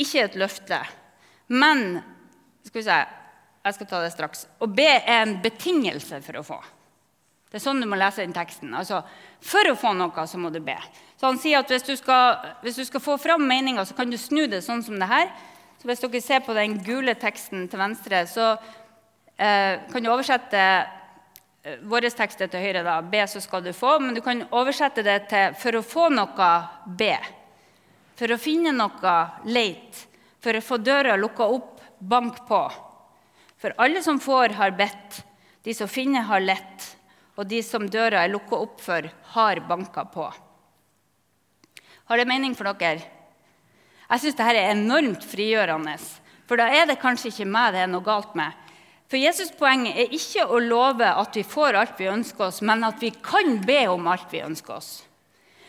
ikke 0.00 0.26
et 0.26 0.36
løfte, 0.36 0.78
men 1.48 2.00
skal 2.66 2.80
vi 2.80 2.84
se, 2.84 2.96
jeg 3.66 3.76
skal 3.76 3.88
ta 3.90 4.00
det 4.04 4.12
straks. 4.12 4.46
Og 4.60 4.72
B 4.76 4.84
er 4.86 5.22
en 5.22 5.36
betingelse 5.42 6.20
for 6.24 6.40
å 6.40 6.44
få. 6.46 6.58
Det 7.50 7.58
er 7.58 7.64
sånn 7.64 7.80
du 7.80 7.86
må 7.88 7.98
lese 7.98 8.24
den 8.24 8.34
teksten. 8.36 8.74
Altså, 8.76 9.00
For 9.40 9.70
å 9.70 9.78
få 9.78 9.92
noe, 9.96 10.26
så 10.26 10.38
må 10.38 10.50
du 10.52 10.60
be. 10.64 10.76
Så 11.16 11.30
han 11.30 11.38
sier 11.40 11.62
at 11.62 11.70
Hvis 11.72 11.86
du 11.86 11.94
skal, 11.96 12.36
hvis 12.62 12.76
du 12.76 12.84
skal 12.84 13.02
få 13.02 13.16
fram 13.20 13.46
meninga, 13.48 13.84
så 13.84 13.96
kan 13.96 14.10
du 14.10 14.18
snu 14.20 14.46
det 14.46 14.62
sånn 14.64 14.84
som 14.84 14.98
det 15.00 15.08
her. 15.10 15.30
Så 15.80 15.88
Hvis 15.88 16.02
dere 16.04 16.20
ser 16.24 16.44
på 16.44 16.56
den 16.56 16.78
gule 16.84 17.14
teksten 17.16 17.68
til 17.68 17.80
venstre, 17.80 18.24
så 18.28 18.52
eh, 19.36 19.80
kan 19.92 20.04
du 20.04 20.10
oversette 20.12 20.60
eh, 20.60 21.80
vår 21.88 22.08
tekst 22.10 22.44
til 22.44 22.60
høyre. 22.60 22.84
da, 22.84 23.00
Be, 23.02 23.24
så 23.26 23.40
skal 23.40 23.64
du 23.64 23.72
få. 23.72 23.98
Men 24.00 24.14
du 24.14 24.22
kan 24.24 24.44
oversette 24.50 25.04
det 25.06 25.22
til 25.32 25.56
for 25.60 25.80
å 25.80 25.84
få 25.84 26.08
noe, 26.12 26.50
be. 26.86 27.14
For 28.16 28.32
å 28.32 28.40
finne 28.40 28.72
noe, 28.76 29.16
leit. 29.44 30.06
For 30.40 30.56
å 30.56 30.64
få 30.64 30.78
døra 30.78 31.16
lukka 31.16 31.48
opp, 31.48 31.80
bank 31.98 32.44
på. 32.48 32.62
For 33.56 33.72
alle 33.80 34.02
som 34.04 34.20
får, 34.20 34.56
har 34.60 34.76
bedt. 34.76 35.22
De 35.64 35.74
som 35.74 35.88
finner, 35.88 36.28
har 36.28 36.44
lett. 36.44 36.92
Og 37.36 37.48
de 37.48 37.62
som 37.64 37.88
døra 37.88 38.22
er 38.24 38.32
lukka 38.32 38.56
opp 38.56 38.80
for, 38.84 39.08
har 39.34 39.60
banka 39.68 40.04
på. 40.12 40.28
Har 42.06 42.20
det 42.20 42.28
mening 42.30 42.54
for 42.54 42.70
dere? 42.78 43.02
Jeg 44.06 44.22
syns 44.22 44.36
dette 44.38 44.52
er 44.54 44.70
enormt 44.70 45.24
frigjørende. 45.26 45.96
For 46.46 46.60
da 46.60 46.68
er 46.70 46.86
det 46.86 47.00
kanskje 47.02 47.32
ikke 47.32 47.48
meg 47.50 47.74
det 47.74 47.82
er 47.82 47.90
noe 47.90 48.06
galt 48.06 48.36
med. 48.38 48.54
For 49.10 49.18
Jesus' 49.18 49.54
poeng 49.54 49.86
er 49.90 50.14
ikke 50.14 50.46
å 50.50 50.58
love 50.62 51.06
at 51.06 51.36
vi 51.38 51.42
får 51.46 51.78
alt 51.78 51.98
vi 51.98 52.08
ønsker 52.10 52.48
oss, 52.48 52.62
men 52.62 52.82
at 52.86 53.02
vi 53.02 53.12
kan 53.14 53.60
be 53.66 53.84
om 53.90 54.06
alt 54.10 54.30
vi 54.32 54.42
ønsker 54.42 54.78
oss. 54.78 54.90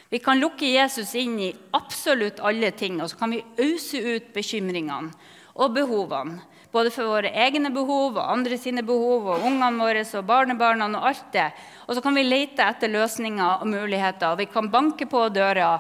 Vi 0.10 0.22
kan 0.24 0.40
lukke 0.40 0.70
Jesus 0.70 1.12
inn 1.20 1.36
i 1.42 1.52
absolutt 1.76 2.40
alle 2.40 2.72
ting, 2.78 3.02
og 3.02 3.12
så 3.12 3.20
kan 3.20 3.34
vi 3.34 3.44
ause 3.62 4.00
ut 4.00 4.30
bekymringene 4.34 5.12
og 5.58 5.74
behovene. 5.76 6.40
Både 6.72 6.92
for 6.94 7.10
våre 7.10 7.32
egne 7.32 7.72
behov 7.74 8.18
og 8.20 8.26
andre 8.26 8.58
sine 8.60 8.84
behov 8.86 9.30
og 9.34 9.46
ungene 9.48 9.82
våre 9.82 10.04
og 10.06 10.26
barnebarna 10.28 10.90
og 10.92 11.06
alt 11.10 11.30
det. 11.34 11.48
Og 11.88 11.96
så 11.96 12.04
kan 12.04 12.18
vi 12.18 12.26
lete 12.26 12.66
etter 12.66 12.92
løsninger 12.92 13.64
og 13.64 13.70
muligheter, 13.72 14.34
og 14.34 14.42
vi 14.42 14.50
kan 14.52 14.70
banke 14.70 15.08
på 15.10 15.24
døra 15.34 15.78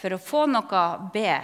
for 0.00 0.16
å 0.16 0.20
få 0.20 0.44
noe, 0.50 0.84
be. 1.12 1.38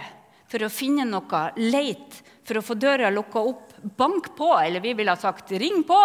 For 0.51 0.65
å 0.65 0.71
finne 0.71 1.05
noe, 1.09 1.43
leit. 1.57 2.21
For 2.43 2.59
å 2.59 2.65
få 2.65 2.75
døra 2.77 3.09
lukka 3.13 3.41
opp 3.41 3.73
bank 3.97 4.31
på, 4.37 4.49
eller 4.59 4.83
vi 4.83 4.93
ville 4.93 5.11
ha 5.11 5.19
sagt 5.19 5.51
ring 5.59 5.83
på. 5.87 5.99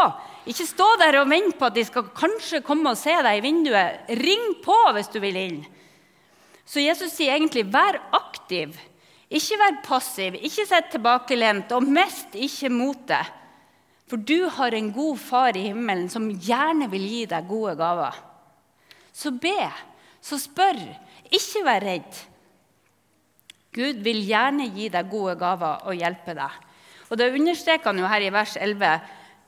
Ikke 0.50 0.66
stå 0.66 0.86
der 1.00 1.20
og 1.20 1.30
vente 1.30 1.58
på 1.58 1.68
at 1.68 1.76
de 1.76 1.84
skal 1.86 2.10
kanskje 2.16 2.62
komme 2.66 2.92
og 2.92 2.98
se 2.98 3.14
deg 3.14 3.38
i 3.38 3.44
vinduet. 3.44 4.08
Ring 4.18 4.54
på 4.64 4.76
hvis 4.96 5.10
du 5.12 5.20
vil 5.22 5.38
inn. 5.38 5.58
Så 6.68 6.82
Jesus 6.82 7.14
sier 7.14 7.36
egentlig 7.36 7.66
vær 7.72 8.00
aktiv. 8.16 8.74
Ikke 9.28 9.58
vær 9.60 9.82
passiv, 9.84 10.38
ikke 10.40 10.64
sitt 10.68 10.88
tilbakelent, 10.94 11.72
og 11.76 11.84
mest 11.84 12.36
ikke 12.36 12.70
motet. 12.72 13.34
For 14.08 14.16
du 14.16 14.48
har 14.56 14.72
en 14.72 14.88
god 14.92 15.20
far 15.20 15.56
i 15.56 15.66
himmelen 15.66 16.08
som 16.08 16.30
gjerne 16.32 16.88
vil 16.88 17.04
gi 17.04 17.24
deg 17.28 17.48
gode 17.48 17.74
gaver. 17.76 18.16
Så 19.12 19.34
be, 19.36 19.68
så 20.24 20.38
spør. 20.40 20.80
Ikke 21.28 21.64
vær 21.66 21.84
redd. 21.84 22.20
Gud 23.78 24.02
vil 24.02 24.24
gjerne 24.26 24.66
gi 24.74 24.88
deg 24.90 25.10
gode 25.10 25.36
gaver 25.38 25.86
og 25.86 25.94
hjelpe 25.94 26.34
deg. 26.34 26.54
Og 27.08 27.16
Det 27.16 27.30
understreker 27.32 27.92
han 27.92 28.02
jo 28.02 28.10
her 28.10 28.26
i 28.26 28.32
vers 28.34 28.56
11 28.58 28.98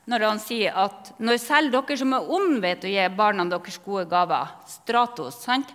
når 0.09 0.23
han 0.25 0.39
sier 0.41 0.77
at 0.81 1.11
når 1.21 1.37
selv 1.37 1.73
dere 1.75 1.97
som 1.99 2.15
er 2.17 2.29
onde, 2.33 2.61
vet 2.63 2.87
å 2.87 2.89
gi 2.89 3.03
barna 3.13 3.45
deres 3.45 3.77
gode 3.83 4.07
gaver 4.09 4.55
Stratos. 4.67 5.43
sant? 5.43 5.69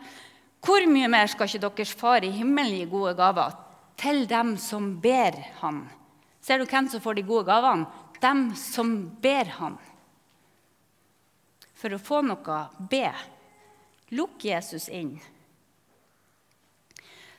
Hvor 0.64 0.82
mye 0.90 1.08
mer 1.08 1.28
skal 1.30 1.46
ikke 1.46 1.68
deres 1.68 1.92
far 1.94 2.24
i 2.24 2.32
himmelen 2.34 2.80
gi 2.80 2.88
gode 2.90 3.14
gaver 3.14 3.54
til 4.00 4.24
dem 4.26 4.56
som 4.58 4.96
ber 5.00 5.36
han? 5.60 5.84
Ser 6.40 6.58
du 6.58 6.66
hvem 6.66 6.88
som 6.90 7.02
får 7.02 7.18
de 7.18 7.26
gode 7.26 7.46
gavene? 7.46 7.86
Dem 8.22 8.54
som 8.56 8.92
ber 9.22 9.48
han. 9.58 9.78
For 11.76 11.92
å 11.92 12.00
få 12.00 12.22
noe, 12.24 12.60
be. 12.78 13.10
Lukk 14.16 14.46
Jesus 14.48 14.88
inn. 14.88 15.18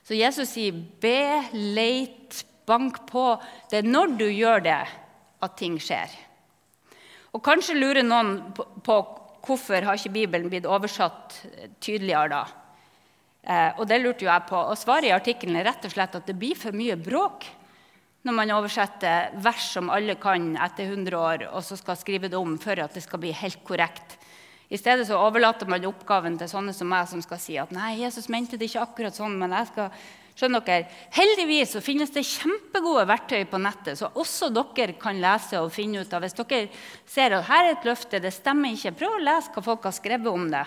Så 0.07 0.15
Jesus 0.15 0.53
sier, 0.55 0.75
be, 1.03 1.43
leit, 1.75 2.45
Bank 2.67 2.97
på. 3.07 3.29
Det 3.71 3.79
er 3.79 3.87
når 3.87 4.17
du 4.19 4.25
gjør 4.27 4.59
det, 4.65 4.79
at 5.43 5.53
ting 5.59 5.77
skjer. 5.79 6.11
Og 7.31 7.39
Kanskje 7.43 7.77
lurer 7.77 8.03
noen 8.03 8.33
på, 8.83 8.97
hvorfor 9.47 9.87
har 9.87 9.95
ikke 9.95 10.11
Bibelen 10.17 10.49
blitt 10.51 10.67
oversatt 10.67 11.37
tydeligere 11.83 12.27
da. 12.33 12.41
Eh, 13.47 13.79
og 13.79 13.87
det 13.87 14.01
lurte 14.01 14.25
jo 14.25 14.31
jeg 14.31 14.47
på. 14.49 14.59
Og 14.59 14.75
Svaret 14.79 15.07
i 15.07 15.15
artikkelen 15.15 15.59
er 15.59 15.69
rett 15.69 15.87
og 15.87 15.93
slett 15.93 16.19
at 16.19 16.27
det 16.27 16.35
blir 16.39 16.59
for 16.59 16.75
mye 16.75 16.99
bråk 16.99 17.47
når 18.27 18.35
man 18.35 18.51
oversetter 18.57 19.37
vers 19.39 19.69
som 19.77 19.91
alle 19.93 20.17
kan 20.19 20.49
etter 20.59 20.89
100 20.89 21.15
år, 21.15 21.45
og 21.55 21.63
så 21.63 21.77
skal 21.79 21.95
skrive 21.95 22.27
det 22.27 22.35
om 22.35 22.57
for 22.59 22.75
at 22.83 22.95
det 22.97 23.05
skal 23.05 23.21
bli 23.23 23.31
helt 23.31 23.61
korrekt. 23.63 24.17
I 24.67 24.77
stedet 24.77 25.07
så 25.07 25.19
overlater 25.19 25.69
man 25.69 25.85
oppgaven 25.87 26.35
til 26.39 26.49
sånne 26.51 26.73
som 26.75 26.89
meg, 26.91 27.07
som 27.07 27.21
skal 27.23 27.39
si 27.39 27.55
at 27.59 27.71
nei, 27.75 28.01
Jesus 28.01 28.27
mente 28.31 28.59
det 28.59 28.67
ikke 28.67 28.83
akkurat 28.83 29.15
sånn, 29.15 29.37
men 29.39 29.55
jeg 29.55 29.71
skal 29.71 29.91
Skjønner 30.37 30.61
dere? 30.61 30.85
Heldigvis 31.15 31.71
så 31.73 31.79
finnes 31.81 32.11
det 32.13 32.21
kjempegode 32.29 33.07
verktøy 33.09 33.47
på 33.49 33.57
nettet, 33.57 33.97
så 33.97 34.11
også 34.21 34.51
dere 34.53 34.93
kan 35.01 35.17
lese 35.17 35.57
og 35.57 35.71
finne 35.73 36.03
ut 36.03 36.11
av. 36.13 36.21
Hvis 36.21 36.37
dere 36.37 36.67
ser 37.09 37.33
at 37.33 37.47
her 37.47 37.63
er 37.63 37.71
et 37.73 37.87
løfte, 37.89 38.19
det 38.21 38.29
stemmer 38.35 38.75
ikke, 38.75 38.93
prøv 38.99 39.15
å 39.15 39.23
lese 39.23 39.49
hva 39.55 39.63
folk 39.65 39.87
har 39.89 39.95
skrevet 39.97 40.29
om 40.29 40.45
det. 40.51 40.61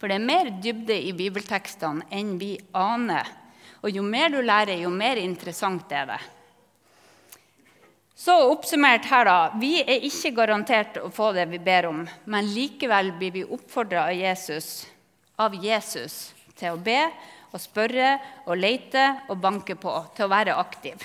For 0.00 0.08
det 0.08 0.16
er 0.16 0.30
mer 0.32 0.48
dybde 0.64 0.96
i 0.96 1.12
bibeltekstene 1.16 2.08
enn 2.16 2.38
vi 2.40 2.54
aner. 2.72 3.28
Og 3.84 3.92
jo 3.92 4.04
mer 4.04 4.32
du 4.32 4.40
lærer, 4.40 4.80
jo 4.80 4.92
mer 4.92 5.20
interessant 5.20 5.92
er 5.92 6.08
det. 6.14 6.20
Så 8.16 8.32
oppsummert 8.48 9.04
her, 9.10 9.28
da. 9.28 9.38
Vi 9.60 9.82
er 9.82 10.04
ikke 10.08 10.32
garantert 10.38 10.96
å 11.02 11.10
få 11.12 11.34
det 11.36 11.44
vi 11.50 11.60
ber 11.60 11.90
om, 11.90 11.98
men 12.24 12.48
likevel 12.48 13.12
blir 13.18 13.34
vi 13.34 13.42
oppfordra 13.44 14.06
av 14.08 14.16
Jesus, 14.16 14.86
av 15.36 15.56
Jesus 15.60 16.30
til 16.56 16.72
å 16.72 16.80
be 16.80 17.02
og 17.52 17.60
spørre 17.60 18.14
og 18.46 18.56
lete 18.56 19.04
og 19.28 19.36
banke 19.42 19.76
på, 19.76 19.92
til 20.16 20.26
å 20.26 20.32
være 20.32 20.56
aktiv. 20.56 21.04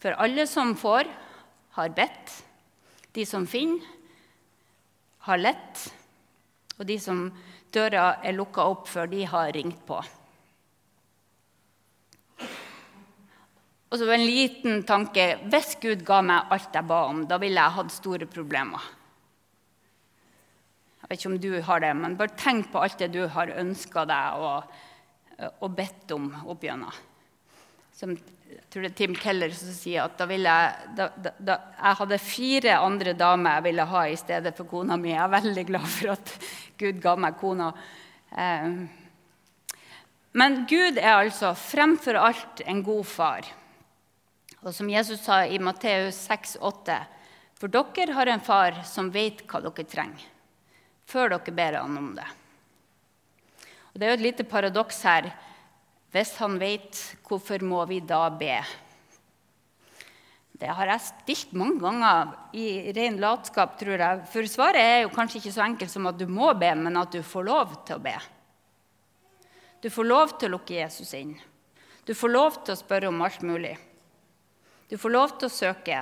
For 0.00 0.16
alle 0.16 0.46
som 0.48 0.72
får, 0.80 1.10
har 1.76 1.92
bedt. 1.92 2.32
De 3.12 3.26
som 3.28 3.44
finner, 3.46 3.84
har 5.28 5.38
lett. 5.38 5.82
Og 6.78 6.86
de 6.88 6.96
som 6.98 7.26
døra 7.74 8.14
er 8.24 8.34
lukka 8.34 8.64
opp 8.64 8.88
før 8.88 9.12
de 9.12 9.26
har 9.28 9.52
ringt 9.52 9.84
på. 9.86 10.00
Og 13.90 13.98
så 13.98 14.06
en 14.14 14.22
liten 14.22 14.84
tanke. 14.86 15.32
Hvis 15.50 15.74
Gud 15.82 16.04
ga 16.06 16.20
meg 16.22 16.52
alt 16.54 16.76
jeg 16.76 16.86
ba 16.86 17.02
om, 17.10 17.24
da 17.26 17.40
ville 17.42 17.58
jeg 17.58 17.76
hatt 17.76 17.94
store 17.94 18.28
problemer. 18.30 18.84
Jeg 21.00 21.10
vet 21.10 21.18
ikke 21.18 21.32
om 21.32 21.40
du 21.42 21.52
har 21.66 21.82
det, 21.82 21.90
men 21.98 22.18
bare 22.18 22.38
tenk 22.38 22.68
på 22.70 22.82
alt 22.84 23.00
det 23.02 23.10
du 23.16 23.24
har 23.34 23.50
ønska 23.58 24.04
deg 24.06 24.44
og, 24.46 24.76
og 25.50 25.72
bedt 25.74 26.14
om 26.14 26.28
opp 26.46 26.62
gjennom. 26.62 26.94
som 27.96 28.14
jeg 28.50 28.62
tror 28.70 28.82
det 28.82 28.90
er 28.90 28.98
Tim 28.98 29.14
Keller 29.14 29.52
som 29.54 29.70
sier 29.74 30.04
at 30.04 30.16
da 30.18 30.26
ville 30.26 30.50
jeg, 30.50 30.86
da, 30.98 31.06
da, 31.22 31.30
da, 31.38 31.56
jeg 31.76 31.98
hadde 32.00 32.18
fire 32.22 32.78
andre 32.82 33.12
damer 33.18 33.58
jeg 33.58 33.66
ville 33.68 33.86
ha 33.92 34.02
i 34.06 34.16
stedet 34.18 34.54
for 34.56 34.70
kona 34.70 34.96
mi. 34.98 35.12
Jeg 35.12 35.22
er 35.22 35.34
veldig 35.34 35.64
glad 35.68 35.86
for 35.96 36.14
at 36.14 36.32
Gud 36.80 36.98
ga 37.02 37.14
meg 37.18 37.38
kona. 37.38 37.68
Eh, 38.30 38.66
men 40.38 40.58
Gud 40.70 40.98
er 40.98 41.16
altså 41.16 41.52
fremfor 41.58 42.18
alt 42.18 42.62
en 42.66 42.82
god 42.86 43.06
far. 43.06 43.50
Og 44.60 44.74
som 44.76 44.90
Jesus 44.92 45.22
sa 45.24 45.46
i 45.48 45.58
Matteus 45.58 46.18
6,8.: 46.28 46.98
For 47.56 47.72
dere 47.72 48.12
har 48.12 48.28
en 48.28 48.42
far 48.44 48.82
som 48.84 49.08
vet 49.12 49.46
hva 49.48 49.62
dere 49.64 49.86
trenger, 49.88 50.26
før 51.08 51.32
dere 51.32 51.54
ber 51.56 51.78
han 51.80 51.96
om 51.96 52.12
det. 52.18 52.28
Og 53.92 53.98
Det 53.98 54.06
er 54.06 54.12
jo 54.12 54.18
et 54.18 54.28
lite 54.28 54.44
paradoks 54.44 55.02
her. 55.02 55.32
Hvis 56.10 56.36
han 56.42 56.58
vet, 56.58 56.98
hvorfor 57.26 57.62
må 57.62 57.84
vi 57.86 58.00
da 58.00 58.28
be? 58.30 58.58
Det 60.60 60.68
har 60.68 60.90
jeg 60.92 61.06
stilt 61.06 61.52
mange 61.56 61.80
ganger 61.80 62.34
i 62.52 62.92
ren 62.92 63.16
latskap, 63.22 63.78
tror 63.80 63.96
jeg. 63.96 64.24
For 64.28 64.44
svaret 64.50 64.82
er 64.82 64.98
jo 65.04 65.14
kanskje 65.14 65.38
ikke 65.40 65.54
så 65.54 65.64
enkelt 65.64 65.92
som 65.92 66.08
at 66.10 66.18
du 66.20 66.26
må 66.28 66.52
be, 66.58 66.74
men 66.76 66.98
at 67.00 67.14
du 67.14 67.22
får 67.24 67.46
lov 67.46 67.76
til 67.88 67.96
å 67.96 68.02
be. 68.04 68.16
Du 69.80 69.88
får 69.88 70.04
lov 70.04 70.34
til 70.36 70.50
å 70.50 70.58
lukke 70.58 70.76
Jesus 70.76 71.14
inn. 71.16 71.32
Du 72.04 72.12
får 72.12 72.34
lov 72.34 72.58
til 72.60 72.74
å 72.74 72.80
spørre 72.82 73.08
om 73.08 73.22
alt 73.24 73.40
mulig. 73.46 73.78
Du 74.90 74.98
får 74.98 75.14
lov 75.14 75.36
til 75.38 75.46
å 75.46 75.54
søke, 75.54 76.00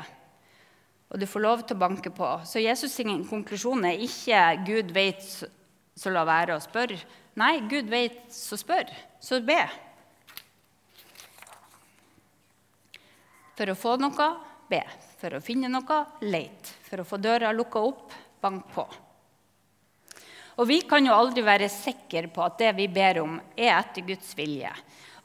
og 1.08 1.20
du 1.20 1.26
får 1.28 1.44
lov 1.44 1.64
til 1.66 1.76
å 1.76 1.82
banke 1.82 2.12
på. 2.14 2.28
Så 2.48 2.60
Jesus' 2.62 2.96
sin 2.96 3.24
konklusjon 3.28 3.84
er 3.84 4.00
ikke 4.00 4.64
'Gud 4.64 4.92
vet, 4.96 5.24
så 5.96 6.12
la 6.12 6.24
være 6.24 6.56
å 6.56 6.62
spørre'. 6.64 7.04
Nei, 7.36 7.60
Gud 7.68 7.90
vet, 7.92 8.24
så 8.32 8.56
spør. 8.56 8.88
Så 9.20 9.40
be. 9.44 9.60
For 13.58 13.70
å 13.70 13.76
få 13.78 13.96
noe 14.00 14.28
be. 14.70 14.80
For 15.18 15.36
å 15.36 15.42
finne 15.42 15.68
noe 15.70 15.98
leit. 16.22 16.72
For 16.88 17.02
å 17.02 17.06
få 17.06 17.18
døra 17.20 17.52
lukka 17.52 17.82
opp 17.82 18.16
bank 18.40 18.72
på. 18.74 18.86
Og 20.58 20.66
vi 20.66 20.80
kan 20.82 21.06
jo 21.06 21.14
aldri 21.14 21.44
være 21.46 21.68
sikre 21.70 22.26
på 22.34 22.42
at 22.42 22.58
det 22.58 22.72
vi 22.74 22.88
ber 22.90 23.20
om, 23.22 23.36
er 23.54 23.76
etter 23.76 24.02
Guds 24.06 24.32
vilje. 24.38 24.72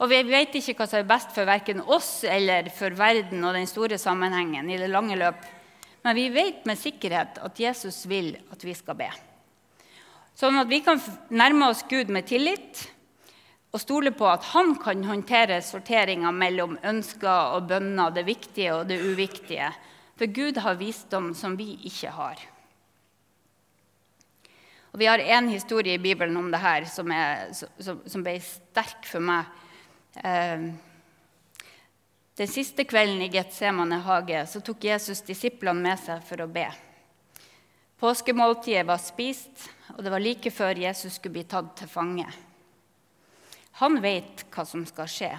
Og 0.02 0.10
vi 0.10 0.22
vet 0.26 0.56
ikke 0.58 0.74
hva 0.78 0.88
som 0.90 1.00
er 1.00 1.08
best 1.08 1.34
for 1.34 1.46
verken 1.46 1.82
oss 1.82 2.24
eller 2.26 2.70
for 2.74 2.94
verden 2.98 3.44
og 3.46 3.54
den 3.54 3.68
store 3.70 3.98
sammenhengen 4.00 4.70
i 4.70 4.78
det 4.80 4.90
lange 4.90 5.18
løp. 5.18 5.44
Men 6.04 6.18
vi 6.18 6.26
vet 6.34 6.66
med 6.68 6.80
sikkerhet 6.80 7.38
at 7.44 7.60
Jesus 7.60 8.02
vil 8.10 8.34
at 8.52 8.64
vi 8.64 8.74
skal 8.76 8.98
be. 8.98 9.08
Sånn 10.34 10.58
at 10.58 10.68
vi 10.68 10.82
kan 10.82 10.98
nærme 11.30 11.70
oss 11.70 11.84
Gud 11.88 12.10
med 12.12 12.26
tillit 12.26 12.82
og 13.74 13.82
stole 13.82 14.10
på 14.14 14.26
at 14.30 14.44
han 14.52 14.74
kan 14.82 15.02
håndtere 15.06 15.60
sorteringa 15.62 16.30
mellom 16.34 16.76
ønsker 16.86 17.54
og 17.56 17.70
bønner, 17.70 18.12
det 18.14 18.26
viktige 18.26 18.74
og 18.74 18.88
det 18.90 19.00
uviktige. 19.02 19.70
For 20.18 20.30
Gud 20.30 20.58
har 20.62 20.78
visdom 20.78 21.32
som 21.34 21.56
vi 21.58 21.72
ikke 21.86 22.12
har. 22.14 22.42
Og 24.94 25.00
Vi 25.00 25.06
har 25.10 25.18
én 25.18 25.48
historie 25.50 25.94
i 25.94 26.02
Bibelen 26.02 26.36
om 26.36 26.50
det 26.52 26.60
her 26.62 26.84
som, 26.86 27.10
som, 27.80 28.02
som 28.06 28.22
ble 28.22 28.36
sterk 28.38 29.08
for 29.10 29.18
meg. 29.18 29.48
Eh, 30.16 30.72
den 32.34 32.48
siste 32.48 32.84
kvelden 32.84 33.22
i 33.22 33.28
Getsemane 33.28 34.00
hage 34.02 34.46
så 34.46 34.60
tok 34.60 34.84
Jesus 34.84 35.22
disiplene 35.22 35.82
med 35.84 36.00
seg 36.02 36.22
for 36.26 36.42
å 36.42 36.50
be. 36.50 36.66
Påskemåltidet 38.02 38.86
var 38.86 38.98
spist, 38.98 39.68
og 39.94 40.02
det 40.02 40.10
var 40.10 40.22
like 40.22 40.50
før 40.50 40.80
Jesus 40.82 41.20
skulle 41.20 41.38
bli 41.38 41.46
tatt 41.48 41.76
til 41.78 41.88
fange. 41.88 42.26
Han 43.78 44.00
vet 44.02 44.44
hva 44.54 44.64
som 44.66 44.82
skal 44.86 45.10
skje. 45.10 45.30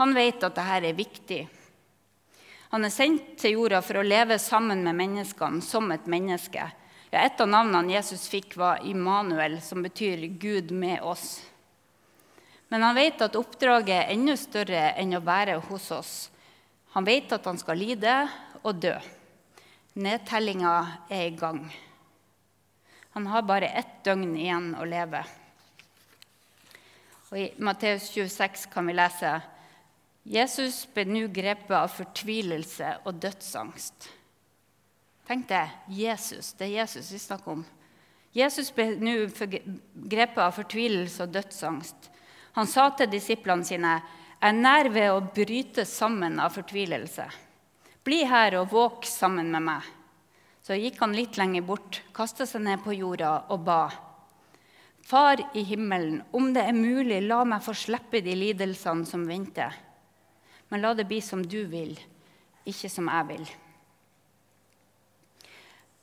Han 0.00 0.16
vet 0.16 0.40
at 0.40 0.56
dette 0.56 0.80
er 0.80 0.96
viktig. 0.96 1.40
Han 2.72 2.84
er 2.86 2.92
sendt 2.94 3.34
til 3.42 3.58
jorda 3.58 3.80
for 3.84 4.00
å 4.00 4.06
leve 4.06 4.38
sammen 4.40 4.84
med 4.86 4.96
menneskene 4.96 5.60
som 5.64 5.90
et 5.92 6.08
menneske. 6.08 6.64
Ja, 7.10 7.24
et 7.26 7.40
av 7.42 7.48
navnene 7.50 7.96
Jesus 7.96 8.28
fikk, 8.30 8.54
var 8.56 8.84
Immanuel, 8.86 9.58
som 9.60 9.82
betyr 9.82 10.28
Gud 10.40 10.70
med 10.70 11.02
oss. 11.02 11.40
Men 12.70 12.84
han 12.86 12.94
vet 12.94 13.22
at 13.24 13.36
oppdraget 13.38 13.96
er 13.96 14.12
enda 14.14 14.36
større 14.38 14.92
enn 15.00 15.16
å 15.18 15.24
være 15.26 15.58
hos 15.66 15.88
oss. 15.94 16.14
Han 16.94 17.06
vet 17.06 17.32
at 17.34 17.46
han 17.46 17.58
skal 17.58 17.78
lide 17.78 18.14
og 18.62 18.78
dø. 18.82 18.94
Nedtellinga 19.98 20.74
er 21.10 21.24
i 21.26 21.34
gang. 21.34 21.64
Han 23.16 23.26
har 23.26 23.42
bare 23.42 23.72
ett 23.74 24.04
døgn 24.06 24.36
igjen 24.38 24.68
å 24.78 24.86
leve. 24.86 25.24
Og 27.30 27.38
I 27.38 27.48
Matteus 27.62 28.06
26 28.14 28.68
kan 28.70 28.86
vi 28.86 28.94
lese 28.94 29.40
Jesus 30.30 30.84
ble 30.94 31.06
nå 31.08 31.24
grepet 31.32 31.72
av 31.74 31.90
fortvilelse 31.90 32.92
og 33.08 33.18
dødsangst. 33.22 34.10
Tenk 35.26 35.46
det. 35.48 35.66
Jesus. 35.94 36.52
Det 36.58 36.68
er 36.68 36.82
Jesus 36.82 37.10
vi 37.14 37.18
snakker 37.22 37.54
om. 37.54 37.66
Jesus 38.34 38.70
ble 38.74 38.92
nå 39.00 39.14
grepet 39.30 40.42
av 40.44 40.54
fortvilelse 40.54 41.24
og 41.24 41.34
dødsangst. 41.34 42.10
Han 42.56 42.66
sa 42.66 42.90
til 42.90 43.10
disiplene 43.10 43.64
sine, 43.64 44.02
'Jeg 44.40 44.48
er 44.48 44.52
nær 44.52 44.88
ved 44.88 45.10
å 45.10 45.20
bryte 45.20 45.84
sammen 45.84 46.40
av 46.40 46.52
fortvilelse.' 46.52 47.30
'Bli 48.04 48.24
her 48.24 48.54
og 48.56 48.70
våk 48.70 49.04
sammen 49.04 49.50
med 49.50 49.62
meg.' 49.62 49.90
Så 50.62 50.74
gikk 50.74 51.00
han 51.00 51.12
litt 51.12 51.36
lenger 51.36 51.62
bort, 51.62 52.02
kasta 52.12 52.46
seg 52.46 52.62
ned 52.62 52.82
på 52.84 52.92
jorda 52.92 53.44
og 53.50 53.64
ba. 53.64 53.90
Far 55.02 55.40
i 55.54 55.62
himmelen, 55.62 56.22
om 56.32 56.52
det 56.52 56.62
er 56.62 56.76
mulig, 56.76 57.22
la 57.22 57.44
meg 57.44 57.62
få 57.62 57.72
slippe 57.74 58.20
de 58.20 58.34
lidelsene 58.34 59.06
som 59.06 59.26
venter. 59.26 59.74
Men 60.68 60.82
la 60.82 60.94
det 60.94 61.08
bli 61.08 61.20
som 61.20 61.42
du 61.42 61.64
vil, 61.66 61.98
ikke 62.64 62.90
som 62.92 63.08
jeg 63.08 63.26
vil. 63.26 63.48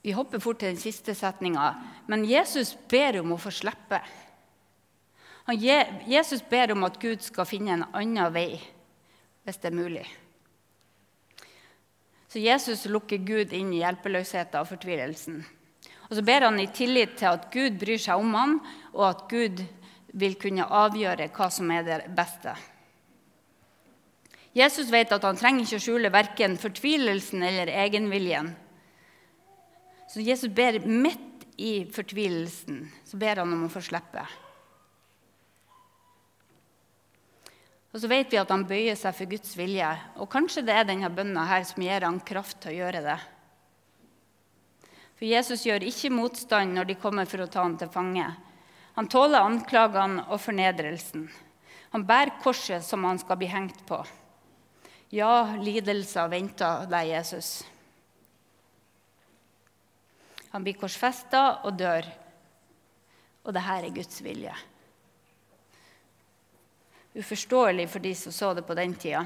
Vi 0.03 0.13
hopper 0.15 0.39
fort 0.39 0.59
til 0.59 0.71
den 0.71 0.79
siste 0.79 1.15
setninga. 1.15 1.73
Men 2.07 2.25
Jesus 2.27 2.73
ber 2.89 3.21
om 3.21 3.33
å 3.35 3.39
få 3.41 3.51
slippe. 3.51 4.01
Jesus 5.55 6.41
ber 6.49 6.73
om 6.73 6.83
at 6.83 6.97
Gud 6.99 7.21
skal 7.23 7.47
finne 7.47 7.77
en 7.77 7.85
annen 7.95 8.33
vei, 8.35 8.57
hvis 9.47 9.59
det 9.63 9.69
er 9.69 9.77
mulig. 9.77 10.05
Så 12.27 12.41
Jesus 12.43 12.83
lukker 12.91 13.21
Gud 13.23 13.53
inn 13.55 13.69
i 13.71 13.79
hjelpeløsheten 13.79 14.59
og 14.59 14.67
fortvilelsen. 14.67 15.39
Og 16.07 16.15
så 16.17 16.23
ber 16.23 16.47
han 16.47 16.59
i 16.59 16.67
tillit 16.71 17.15
til 17.19 17.31
at 17.31 17.47
Gud 17.53 17.77
bryr 17.79 17.99
seg 17.99 18.19
om 18.19 18.33
ham, 18.35 18.57
og 18.91 19.05
at 19.07 19.23
Gud 19.31 19.63
vil 20.17 20.35
kunne 20.39 20.67
avgjøre 20.67 21.29
hva 21.35 21.47
som 21.53 21.71
er 21.71 21.85
det 21.87 21.99
beste. 22.17 22.55
Jesus 24.57 24.89
vet 24.91 25.11
at 25.13 25.23
han 25.27 25.37
trenger 25.37 25.63
ikke 25.63 25.79
å 25.79 25.83
skjule 25.83 26.11
verken 26.11 26.57
fortvilelsen 26.59 27.43
eller 27.45 27.71
egenviljen. 27.85 28.51
Så 30.09 30.23
Jesus 30.23 30.51
ber 30.55 30.79
midt 30.83 31.45
i 31.57 31.85
fortvilelsen 31.93 32.83
så 33.05 33.17
ber 33.19 33.41
han 33.41 33.53
om 33.53 33.65
å 33.67 33.71
få 33.71 33.81
slippe. 33.85 34.23
Og 37.97 38.01
så 38.03 38.11
vet 38.11 38.29
vi 38.29 38.37
at 38.37 38.51
han 38.53 38.61
bøyer 38.69 38.93
seg 38.93 39.15
for 39.17 39.25
Guds 39.25 39.55
vilje. 39.57 39.87
Og 40.21 40.27
kanskje 40.29 40.61
det 40.67 40.75
er 40.77 40.83
denne 40.85 41.09
bønna 41.09 41.47
her 41.49 41.63
som 41.65 41.81
gir 41.81 42.03
han 42.05 42.19
kraft 42.21 42.59
til 42.61 42.75
å 42.75 42.77
gjøre 42.83 43.01
det. 43.01 43.15
For 45.17 45.25
Jesus 45.25 45.63
gjør 45.65 45.87
ikke 45.89 46.11
motstand 46.13 46.77
når 46.77 46.91
de 46.91 46.97
kommer 47.01 47.25
for 47.25 47.41
å 47.41 47.49
ta 47.49 47.63
ham 47.65 47.73
til 47.81 47.89
fange. 47.89 48.27
Han 48.99 49.09
tåler 49.09 49.41
anklagene 49.41 50.27
og 50.27 50.43
fornedrelsen. 50.45 51.25
Han 51.95 52.05
bærer 52.05 52.37
korset 52.43 52.85
som 52.85 53.01
han 53.09 53.17
skal 53.17 53.41
bli 53.41 53.49
hengt 53.49 53.81
på. 53.89 54.03
Ja, 55.17 55.57
lidelser 55.57 56.29
venter 56.29 56.85
deg, 56.93 57.15
Jesus. 57.15 57.51
Han 60.53 60.61
blir 60.61 60.77
korsfesta 60.77 61.63
og 61.65 61.81
dør. 61.81 62.05
Og 63.41 63.55
dette 63.57 63.81
er 63.81 63.93
Guds 63.97 64.21
vilje. 64.21 64.53
Uforståelig 67.17 67.89
for 67.89 67.99
de 67.99 68.13
som 68.15 68.31
så 68.31 68.53
det 68.53 68.61
på 68.61 68.75
den 68.77 68.93
tida. 68.93 69.25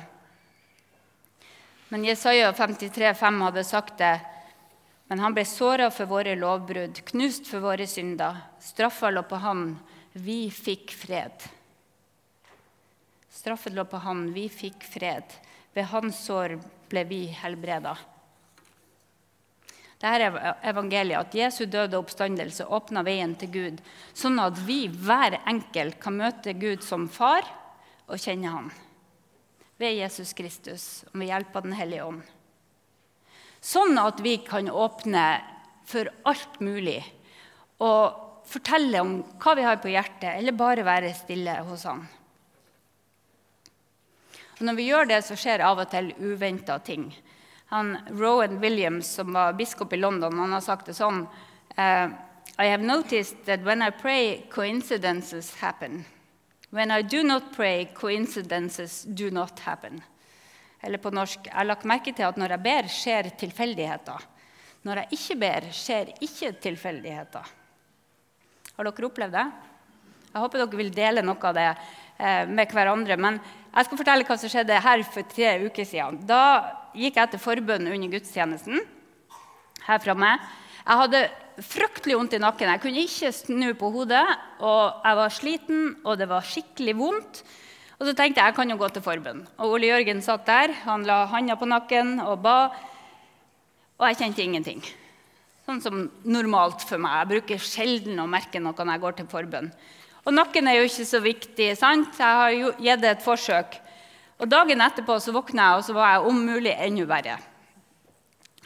Men 1.92 2.06
Jesaja 2.08 2.54
53, 2.54 3.14
5 3.14 3.42
hadde 3.42 3.64
sagt 3.68 3.98
det. 4.00 4.20
Men 5.12 5.20
han 5.20 5.34
ble 5.36 5.44
såra 5.44 5.90
for 5.92 6.08
våre 6.08 6.38
lovbrudd, 6.40 7.02
knust 7.12 7.50
for 7.52 7.60
våre 7.60 7.84
synder. 7.88 8.38
Straffa 8.64 9.10
lå 9.12 9.26
på 9.28 9.42
han, 9.44 9.74
vi 10.14 10.46
fikk 10.48 10.96
fred. 10.96 11.50
Straffen 13.28 13.76
lå 13.76 13.84
på 13.92 14.00
han, 14.06 14.30
vi 14.32 14.48
fikk 14.48 14.88
fred. 14.88 15.36
Ved 15.76 15.92
hans 15.92 16.24
sår 16.24 16.62
ble 16.88 17.04
vi 17.12 17.26
helbreda. 17.44 17.98
Dette 20.00 20.16
er 20.16 20.42
evangeliet, 20.72 21.28
at 21.28 21.36
Jesu 21.36 21.66
døde 21.68 22.00
oppstandelse 22.00 22.72
åpna 22.72 23.04
veien 23.04 23.36
til 23.36 23.52
Gud, 23.52 23.84
sånn 24.16 24.40
at 24.40 24.64
vi 24.64 24.86
hver 24.88 25.42
enkelt 25.44 26.00
kan 26.00 26.16
møte 26.24 26.56
Gud 26.56 26.88
som 26.88 27.12
far 27.12 27.44
og 28.12 28.20
kjenne 28.20 28.52
Han. 28.52 28.70
Ved 29.82 29.98
Jesus 29.98 30.34
Kristus 30.38 30.86
og 31.10 31.18
med 31.18 31.32
hjelp 31.32 31.56
av 31.56 31.66
Den 31.66 31.78
hellige 31.78 32.06
ånd. 32.06 32.22
Sånn 33.62 33.98
at 34.02 34.20
vi 34.22 34.38
kan 34.46 34.70
åpne 34.70 35.26
for 35.90 36.10
alt 36.28 36.60
mulig 36.62 37.00
og 37.82 38.46
fortelle 38.52 39.02
om 39.02 39.20
hva 39.42 39.54
vi 39.58 39.66
har 39.66 39.78
på 39.82 39.92
hjertet, 39.92 40.34
eller 40.36 40.58
bare 40.58 40.86
være 40.86 41.14
stille 41.18 41.56
hos 41.68 41.86
Han. 41.90 42.04
Og 44.60 44.66
når 44.68 44.78
vi 44.78 44.90
gjør 44.90 45.08
det, 45.10 45.22
så 45.26 45.38
skjer 45.40 45.64
av 45.66 45.80
og 45.82 45.90
til 45.90 46.12
uventa 46.22 46.78
ting. 46.86 47.08
Han, 47.72 47.96
Rowan 48.20 48.60
Williams, 48.62 49.08
som 49.08 49.34
var 49.34 49.56
biskop 49.58 49.94
i 49.94 50.02
London, 50.02 50.38
han 50.38 50.54
har 50.54 50.62
sagt 50.62 50.90
det 50.92 50.98
sånn 50.98 51.24
uh, 51.78 52.08
I 52.60 52.68
have 52.68 52.84
noticed 52.84 53.46
that 53.48 53.64
when 53.66 53.82
I 53.82 53.90
pray, 53.90 54.44
coincidences 54.52 55.56
happen. 55.62 56.04
When 56.72 56.92
I 56.92 57.02
do 57.04 57.24
not 57.24 57.52
pray, 57.52 57.90
coincidences 57.94 59.04
do 59.04 59.30
not 59.32 59.60
happen. 59.60 60.02
Eller 60.82 60.98
på 60.98 61.12
norsk 61.12 61.46
Jeg 61.46 61.54
har 61.54 61.68
lagt 61.68 61.84
merke 61.86 62.14
til 62.16 62.24
at 62.24 62.38
når 62.40 62.56
jeg 62.56 62.64
ber, 62.64 62.88
skjer 62.88 63.32
tilfeldigheter. 63.38 64.24
Når 64.88 65.02
jeg 65.02 65.18
ikke 65.18 65.36
ber, 65.42 65.68
skjer 65.76 66.14
ikke 66.24 66.54
tilfeldigheter. 66.64 67.52
Har 68.78 68.88
dere 68.88 69.10
opplevd 69.10 69.36
det? 69.36 69.46
Jeg 70.32 70.46
håper 70.46 70.64
dere 70.64 70.80
vil 70.80 70.94
dele 70.96 71.26
noe 71.28 71.50
av 71.50 71.60
det 71.60 71.68
eh, 71.68 72.48
med 72.48 72.72
hverandre. 72.72 73.20
Men 73.20 73.42
jeg 73.44 73.88
skal 73.90 74.00
fortelle 74.00 74.26
hva 74.26 74.40
som 74.40 74.54
skjedde 74.56 74.80
her 74.88 75.04
for 75.12 75.28
tre 75.36 75.52
uker 75.68 75.86
siden. 75.86 76.24
Da 76.24 76.42
gikk 76.96 77.20
jeg 77.20 77.34
til 77.34 77.44
forbønn 77.44 77.92
under 77.92 78.16
gudstjenesten 78.16 78.80
her 79.90 80.02
framme. 80.02 80.38
Jeg 80.82 81.02
hadde 81.04 81.26
fryktelig 81.60 82.16
vondt 82.18 82.38
i 82.38 82.42
nakken. 82.42 82.70
Jeg 82.72 82.82
kunne 82.84 83.04
ikke 83.04 83.32
snu 83.36 83.74
på 83.78 83.90
hodet. 83.92 84.24
og 84.60 85.02
Jeg 85.04 85.18
var 85.20 85.36
sliten, 85.36 85.82
og 86.06 86.18
det 86.18 86.30
var 86.30 86.46
skikkelig 86.48 86.96
vondt. 86.98 87.44
Og 88.00 88.08
så 88.08 88.16
tenkte 88.18 88.42
jeg 88.42 88.50
jeg 88.50 88.58
kan 88.58 88.70
jo 88.70 88.80
gå 88.82 88.88
til 88.90 89.04
forbønn. 89.06 89.44
Og 89.60 89.76
Ole 89.76 89.92
Jørgen 89.92 90.24
satt 90.26 90.48
der. 90.48 90.74
Han 90.88 91.04
la 91.06 91.26
handa 91.30 91.56
på 91.56 91.70
nakken 91.70 92.20
og 92.24 92.42
ba. 92.42 92.72
Og 94.00 94.08
jeg 94.08 94.18
kjente 94.18 94.42
ingenting. 94.42 94.82
Sånn 95.68 95.82
som 95.84 96.08
normalt 96.26 96.82
for 96.88 96.98
meg. 96.98 97.20
Jeg 97.20 97.32
bruker 97.36 97.62
sjelden 97.62 98.24
å 98.24 98.30
merke 98.30 98.60
noe 98.60 98.74
når 98.74 98.96
jeg 98.96 99.04
går 99.06 99.20
til 99.20 99.30
forbønn. 99.30 99.70
Og 100.26 100.34
nakken 100.34 100.68
er 100.70 100.80
jo 100.80 100.90
ikke 100.90 101.06
så 101.06 101.22
viktig. 101.22 101.70
sant? 101.78 102.18
Jeg 102.18 102.42
har 102.42 102.52
jo 102.56 102.74
gitt 102.80 103.02
det 103.02 103.14
et 103.16 103.24
forsøk. 103.26 103.78
Og 104.42 104.50
Dagen 104.50 104.82
etterpå 104.82 105.20
så 105.22 105.34
våkna 105.36 105.70
jeg, 105.70 105.78
og 105.78 105.86
så 105.86 105.94
var 105.94 106.16
jeg 106.16 106.30
om 106.32 106.46
mulig 106.46 106.74
enda 106.74 107.06
verre. 107.06 107.38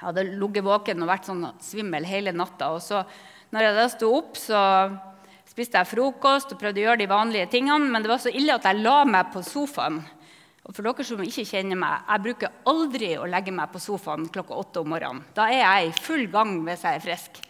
Jeg 0.05 0.11
hadde 0.11 0.37
ligget 0.37 0.61
våken 0.61 1.01
og 1.01 1.09
vært 1.09 1.25
sånn 1.25 1.45
svimmel 1.65 2.03
hele 2.05 2.29
natta. 2.29 2.67
Og 2.75 2.83
så, 2.85 2.99
når 3.49 3.63
jeg 3.65 3.73
da 3.73 3.85
sto 3.89 4.09
opp, 4.13 4.35
så 4.37 4.59
spiste 5.49 5.81
jeg 5.81 5.89
frokost 5.89 6.53
og 6.53 6.59
prøvde 6.61 6.83
å 6.83 6.83
gjøre 6.83 6.99
de 7.01 7.07
vanlige 7.09 7.47
tingene. 7.55 7.89
Men 7.89 8.05
det 8.05 8.11
var 8.11 8.21
så 8.21 8.29
ille 8.29 8.53
at 8.53 8.67
jeg 8.69 8.83
la 8.85 8.99
meg 9.09 9.31
på 9.33 9.41
sofaen. 9.41 9.97
Og 10.61 10.75
for 10.77 10.85
dere 10.85 11.07
som 11.09 11.23
ikke 11.25 11.47
kjenner 11.49 11.81
meg, 11.81 12.05
Jeg 12.05 12.21
bruker 12.21 12.53
aldri 12.69 13.09
å 13.17 13.25
legge 13.25 13.49
meg 13.51 13.73
på 13.73 13.81
sofaen 13.81 14.29
klokka 14.29 14.53
åtte 14.53 14.85
om 14.85 14.93
morgenen. 14.93 15.25
Da 15.33 15.49
er 15.49 15.65
jeg 15.65 15.89
i 15.89 15.97
full 15.97 16.27
gang 16.29 16.53
hvis 16.69 16.85
jeg 16.85 16.99
er 16.99 17.05
frisk. 17.07 17.41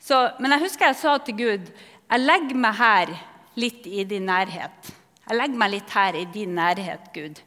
Så, 0.00 0.16
men 0.40 0.56
jeg 0.56 0.64
husker 0.64 0.86
jeg 0.88 1.00
sa 1.02 1.18
til 1.20 1.36
Gud 1.36 1.68
jeg 1.68 2.24
legger 2.24 2.56
meg 2.56 2.80
her 2.80 3.12
litt 3.60 3.84
i 3.84 4.08
din 4.08 4.24
nærhet. 4.24 4.88
Jeg 5.28 5.36
legger 5.36 5.60
meg 5.60 5.76
litt 5.76 5.90
her 5.92 6.16
i 6.16 6.24
din 6.32 6.56
nærhet, 6.56 7.12
Gud. 7.12 7.44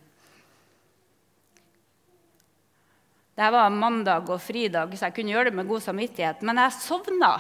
Det 3.34 3.50
var 3.50 3.70
mandag 3.74 4.30
og 4.30 4.42
fridag, 4.42 4.92
så 4.94 5.08
jeg 5.08 5.16
kunne 5.16 5.34
gjøre 5.34 5.50
det 5.50 5.58
med 5.58 5.70
god 5.70 5.82
samvittighet. 5.82 6.44
Men 6.46 6.62
jeg 6.62 6.76
sovna, 6.78 7.32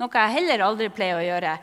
noe 0.00 0.22
jeg 0.22 0.36
heller 0.38 0.64
aldri 0.64 0.88
pleier 0.92 1.20
å 1.20 1.26
gjøre. 1.26 1.56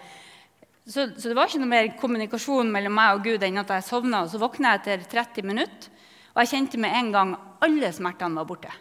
Så, 0.90 1.08
så, 1.18 1.30
det 1.30 1.38
var 1.38 1.50
ikke 1.50 1.62
noe 1.62 1.72
mer 1.72 1.90
kommunikasjon 1.98 2.70
mellom 2.74 2.96
meg 2.98 3.18
og 3.18 3.26
Gud 3.26 3.46
enn 3.46 3.62
at 3.62 3.74
jeg 3.74 3.88
sovna. 3.88 4.24
Så 4.30 4.42
våkna 4.42 4.76
jeg 4.76 4.84
etter 4.84 5.08
30 5.18 5.50
minutter, 5.50 5.90
og 6.36 6.44
jeg 6.44 6.54
kjente 6.54 6.82
med 6.82 6.94
en 7.00 7.12
gang 7.16 7.34
alle 7.66 7.90
smertene 7.94 8.38
var 8.38 8.48
borte. 8.50 8.72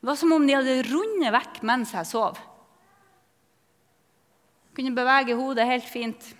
Det 0.00 0.06
var 0.06 0.18
som 0.20 0.34
om 0.36 0.46
de 0.46 0.54
hadde 0.54 0.80
rundet 0.86 1.34
vekk 1.34 1.62
mens 1.66 1.94
jeg 1.96 2.06
sov. 2.06 2.38
Jeg 4.68 4.78
kunne 4.78 4.94
bevege 4.94 5.38
hodet 5.38 5.66
helt 5.66 5.88
fint. 5.90 6.34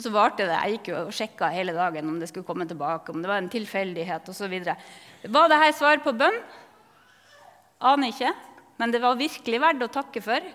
Og 0.00 0.04
så 0.06 0.10
varte 0.14 0.46
det. 0.48 0.56
Jeg 0.56 0.78
gikk 0.78 0.86
jo 0.88 1.00
og 1.02 1.12
sjekka 1.12 1.50
hele 1.52 1.74
dagen 1.76 2.06
om 2.08 2.14
det 2.16 2.30
skulle 2.30 2.46
komme 2.48 2.64
tilbake, 2.64 3.12
om 3.12 3.20
det 3.20 3.28
var 3.28 3.36
en 3.42 3.50
tilfeldighet 3.52 4.30
osv. 4.32 4.54
Var 4.56 5.50
dette 5.52 5.66
svar 5.76 6.00
på 6.00 6.14
bønn? 6.16 6.38
Aner 7.84 8.08
ikke. 8.08 8.30
Men 8.80 8.94
det 8.94 9.02
var 9.02 9.18
virkelig 9.20 9.60
verdt 9.60 9.84
å 9.84 9.90
takke 9.92 10.22
for. 10.24 10.46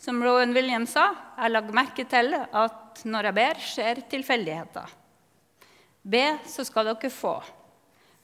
Som 0.00 0.22
Rowan 0.24 0.56
Williams 0.56 0.94
sa, 0.96 1.10
jeg 1.36 1.52
legger 1.52 1.76
merke 1.76 2.06
til 2.08 2.32
at 2.38 3.02
når 3.04 3.28
jeg 3.28 3.38
ber, 3.42 3.60
skjer 3.74 4.00
tilfeldigheter. 4.14 4.96
Be, 6.08 6.24
så 6.48 6.64
skal 6.64 6.88
dere 6.88 7.12
få. 7.12 7.34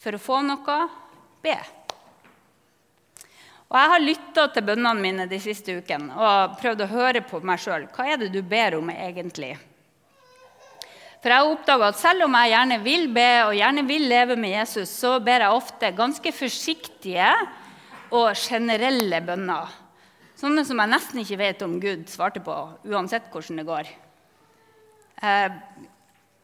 For 0.00 0.16
å 0.16 0.22
få 0.30 0.40
noe, 0.48 0.78
be. 1.44 1.58
Og 3.68 3.76
Jeg 3.82 3.92
har 3.92 4.06
lytta 4.06 4.48
til 4.48 4.64
bønnene 4.64 4.96
mine 5.10 5.28
de 5.28 5.44
siste 5.44 5.76
ukene 5.76 6.16
og 6.16 6.56
prøvd 6.64 6.86
å 6.88 6.90
høre 6.96 7.24
på 7.28 7.44
meg 7.44 7.60
sjøl. 7.60 7.84
Hva 7.92 8.08
er 8.08 8.24
det 8.24 8.32
du 8.32 8.40
ber 8.40 8.80
om 8.80 8.88
egentlig? 8.96 9.52
For 11.24 11.32
jeg 11.32 11.40
har 11.40 11.54
oppdaga 11.54 11.86
at 11.88 11.96
selv 11.96 12.26
om 12.26 12.34
jeg 12.36 12.50
gjerne 12.52 12.76
vil 12.84 13.06
be 13.16 13.28
og 13.46 13.54
gjerne 13.56 13.82
vil 13.88 14.02
leve 14.10 14.34
med 14.36 14.58
Jesus, 14.58 14.90
så 14.92 15.14
ber 15.24 15.40
jeg 15.40 15.56
ofte 15.56 15.88
ganske 15.96 16.32
forsiktige 16.36 17.30
og 18.12 18.36
generelle 18.36 19.22
bønner. 19.24 19.72
Sånne 20.36 20.66
som 20.68 20.82
jeg 20.82 20.92
nesten 20.92 21.22
ikke 21.22 21.40
vet 21.40 21.64
om 21.64 21.78
Gud 21.80 22.04
svarte 22.12 22.44
på, 22.44 22.58
uansett 22.92 23.32
hvordan 23.32 23.62
det 23.62 23.66
går. 23.70 23.88
Eh, 25.24 25.56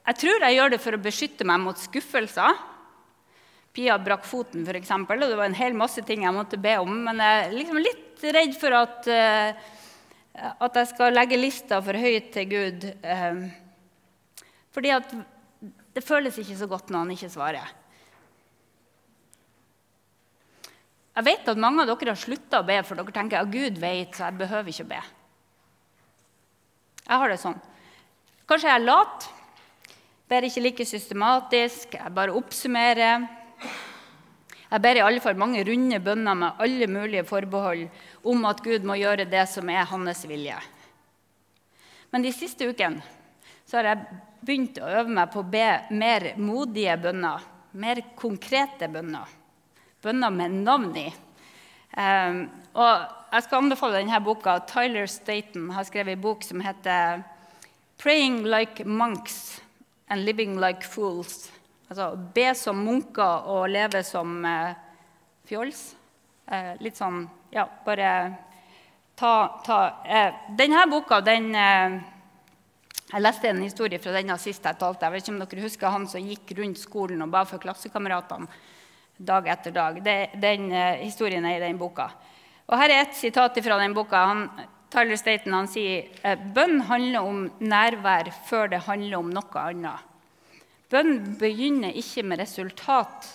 jeg 0.09 0.21
tror 0.25 0.49
jeg 0.49 0.57
gjør 0.57 0.73
det 0.73 0.81
for 0.87 0.97
å 0.97 1.05
beskytte 1.11 1.53
meg 1.53 1.61
mot 1.61 1.85
skuffelser. 1.85 2.67
Pia 3.77 4.01
brakk 4.01 4.25
foten, 4.25 4.65
f.eks., 4.65 4.97
og 4.97 5.17
det 5.29 5.35
var 5.37 5.51
en 5.51 5.61
hel 5.61 5.77
masse 5.77 6.01
ting 6.09 6.25
jeg 6.25 6.39
måtte 6.41 6.57
be 6.57 6.79
om. 6.81 7.03
Men 7.05 7.21
jeg 7.21 7.45
er 7.45 7.59
liksom 7.61 7.85
litt 7.85 8.31
redd 8.33 8.57
for 8.57 8.81
at, 8.81 9.13
eh, 9.13 9.73
at 10.57 10.87
jeg 10.87 10.97
skal 10.97 11.21
legge 11.21 11.37
lista 11.37 11.85
for 11.85 12.01
høyt 12.01 12.33
til 12.33 12.55
Gud. 12.57 12.95
Fordi 14.75 14.93
at 14.95 15.13
det 15.95 16.05
føles 16.07 16.39
ikke 16.39 16.59
så 16.59 16.69
godt 16.71 16.91
når 16.91 17.05
han 17.05 17.15
ikke 17.17 17.33
svarer. 17.33 17.73
Jeg 21.11 21.27
vet 21.27 21.49
at 21.51 21.59
mange 21.61 21.83
av 21.83 21.91
dere 21.91 22.15
har 22.15 22.21
slutta 22.21 22.63
å 22.63 22.67
be, 22.67 22.79
for 22.87 22.97
dere 22.97 23.13
tenker 23.15 23.43
at 23.43 23.51
Gud 23.51 23.81
vet, 23.83 24.15
så 24.15 24.29
jeg 24.29 24.39
behøver 24.41 24.73
ikke 24.73 24.87
å 24.87 24.93
be. 24.93 25.01
Jeg 27.03 27.21
har 27.23 27.33
det 27.33 27.41
sånn. 27.43 27.59
Kanskje 28.49 28.71
jeg 28.71 28.79
er 28.79 28.87
lat, 28.87 29.27
ber 30.31 30.47
ikke 30.47 30.63
like 30.63 30.87
systematisk, 30.87 31.99
jeg 31.99 32.15
bare 32.15 32.35
oppsummerer. 32.39 33.27
Jeg 34.71 34.83
ber 34.85 35.01
i 35.01 35.03
alle 35.03 35.23
fall 35.23 35.39
mange 35.39 35.65
runde 35.67 35.99
bønner 36.03 36.39
med 36.39 36.63
alle 36.63 36.87
mulige 36.87 37.27
forbehold 37.27 37.89
om 38.31 38.47
at 38.47 38.63
Gud 38.63 38.87
må 38.87 38.95
gjøre 39.01 39.27
det 39.27 39.43
som 39.51 39.69
er 39.69 39.89
hans 39.91 40.23
vilje. 40.31 40.61
Men 42.15 42.23
de 42.23 42.31
siste 42.35 42.71
ukene 42.71 43.03
har 43.79 43.91
jeg 43.91 44.21
begynt 44.41 44.81
å 44.81 44.89
øve 44.89 45.13
meg 45.15 45.31
på 45.31 45.43
å 45.43 45.51
be 45.51 45.67
mer 45.95 46.33
modige 46.41 46.97
bønner, 46.99 47.45
mer 47.73 48.01
konkrete 48.19 48.89
bønner 48.91 49.37
bønner 50.03 50.33
med 50.33 50.61
navn 50.65 50.97
i. 50.97 51.09
Um, 51.91 52.45
og 52.79 53.33
jeg 53.35 53.45
skal 53.45 53.63
anbefale 53.65 54.01
denne 54.01 54.21
boka. 54.25 54.59
Tyler 54.69 55.09
Staten 55.11 55.71
har 55.75 55.87
skrevet 55.89 56.17
en 56.17 56.23
bok 56.23 56.45
som 56.47 56.61
heter 56.65 57.23
'Praying 57.99 58.45
like 58.45 58.85
monks 58.85 59.61
and 60.09 60.25
living 60.25 60.59
like 60.61 60.83
fools'. 60.83 61.51
Altså 61.91 62.17
be 62.35 62.55
som 62.55 62.77
munker 62.77 63.47
og 63.47 63.69
leve 63.69 64.03
som 64.03 64.45
uh, 64.45 64.73
fjols. 65.45 65.95
Uh, 66.51 66.75
litt 66.81 66.97
sånn 66.97 67.29
Ja, 67.53 67.69
bare 67.85 68.35
ta, 69.17 69.61
ta 69.67 69.79
uh, 70.07 70.33
Denne 70.57 70.87
boka, 70.91 71.21
den 71.21 71.55
Jeg 73.11 73.25
leste 73.25 73.49
en 73.51 73.63
historie 73.65 73.99
fra 73.99 74.13
denne 74.15 74.37
siste 74.39 74.71
jeg 74.71 74.79
talte. 74.79 75.03
Jeg 75.03 75.13
vet 75.13 75.25
ikke 75.25 75.33
om 75.35 75.41
dere 75.43 75.65
husker 75.65 75.95
han 75.95 76.05
som 76.07 76.27
gikk 76.31 76.53
rundt 76.61 76.79
skolen 76.79 77.25
og 77.25 77.33
ba 77.33 77.43
for 77.49 77.63
klassekameratene 77.63 78.47
dag 79.21 79.49
etter 79.51 79.75
dag. 79.75 79.99
Det, 80.05 80.19
den 80.41 80.69
uh, 80.71 81.01
historien 81.03 81.45
er 81.45 81.59
i 81.59 81.65
den 81.65 81.81
boka. 81.81 82.07
Og 82.71 82.79
Her 82.79 82.95
er 82.95 83.03
et 83.03 83.19
sitat 83.19 83.59
fra 83.65 83.81
den 83.83 83.97
boka. 83.97 84.21
Han, 84.31 84.45
Tyler 84.95 85.19
Staten 85.19 85.55
han 85.55 85.67
sier 85.71 86.07
eh, 86.23 86.39
bønn 86.55 86.81
handler 86.87 87.27
om 87.27 87.43
nærvær 87.59 88.31
før 88.47 88.71
det 88.71 88.85
handler 88.87 89.19
om 89.19 89.35
noe 89.35 89.65
annet. 89.67 90.07
Bønn 90.91 91.37
begynner 91.39 91.95
ikke 91.99 92.25
med 92.27 92.43
resultat. 92.43 93.29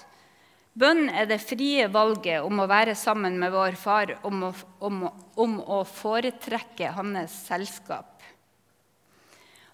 Bønn 0.75 1.07
er 1.07 1.27
det 1.27 1.41
frie 1.43 1.87
valget 1.91 2.43
om 2.43 2.59
å 2.59 2.67
være 2.67 2.95
sammen 2.99 3.37
med 3.39 3.51
vår 3.55 3.77
far, 3.79 4.17
om 4.27 4.49
å, 4.49 4.51
om, 4.83 5.05
om 5.39 5.59
å 5.59 5.83
foretrekke 5.87 6.91
hans 6.97 7.39
selskap. 7.47 8.14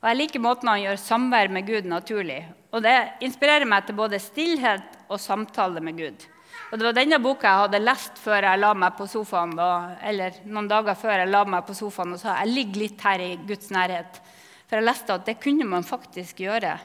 Og 0.01 0.09
Jeg 0.09 0.17
liker 0.17 0.41
måten 0.41 0.69
han 0.71 0.81
gjør 0.81 0.97
samvær 0.97 1.51
med 1.53 1.67
Gud 1.67 1.85
naturlig. 1.85 2.41
Og 2.73 2.81
Det 2.81 2.97
inspirerer 3.21 3.69
meg 3.69 3.85
til 3.85 3.97
både 3.99 4.19
stillhet 4.19 4.97
og 5.07 5.19
samtale 5.21 5.81
med 5.83 5.97
Gud. 5.97 6.23
Og 6.71 6.79
Det 6.79 6.87
var 6.87 6.95
denne 6.95 7.19
boka 7.21 7.47
jeg 7.47 7.63
hadde 7.65 7.83
lest 7.83 8.17
før 8.17 8.47
jeg 8.47 8.59
la 8.59 8.71
meg 8.73 8.95
på 8.97 9.05
sofaen, 9.11 9.53
eller 10.01 10.39
noen 10.45 10.69
dager 10.71 10.95
før 10.97 11.21
jeg 11.21 11.29
la 11.29 11.43
meg 11.45 11.65
på 11.67 11.75
sofaen 11.77 12.15
og 12.15 12.21
sa 12.21 12.39
jeg 12.39 12.53
ligger 12.55 12.81
litt 12.81 13.03
her 13.05 13.21
i 13.21 13.35
Guds 13.45 13.69
nærhet. 13.75 14.21
For 14.65 14.79
jeg 14.79 14.87
leste 14.87 15.13
at 15.13 15.27
det 15.27 15.37
kunne 15.43 15.67
man 15.67 15.85
faktisk 15.85 16.39
gjøre. 16.39 16.77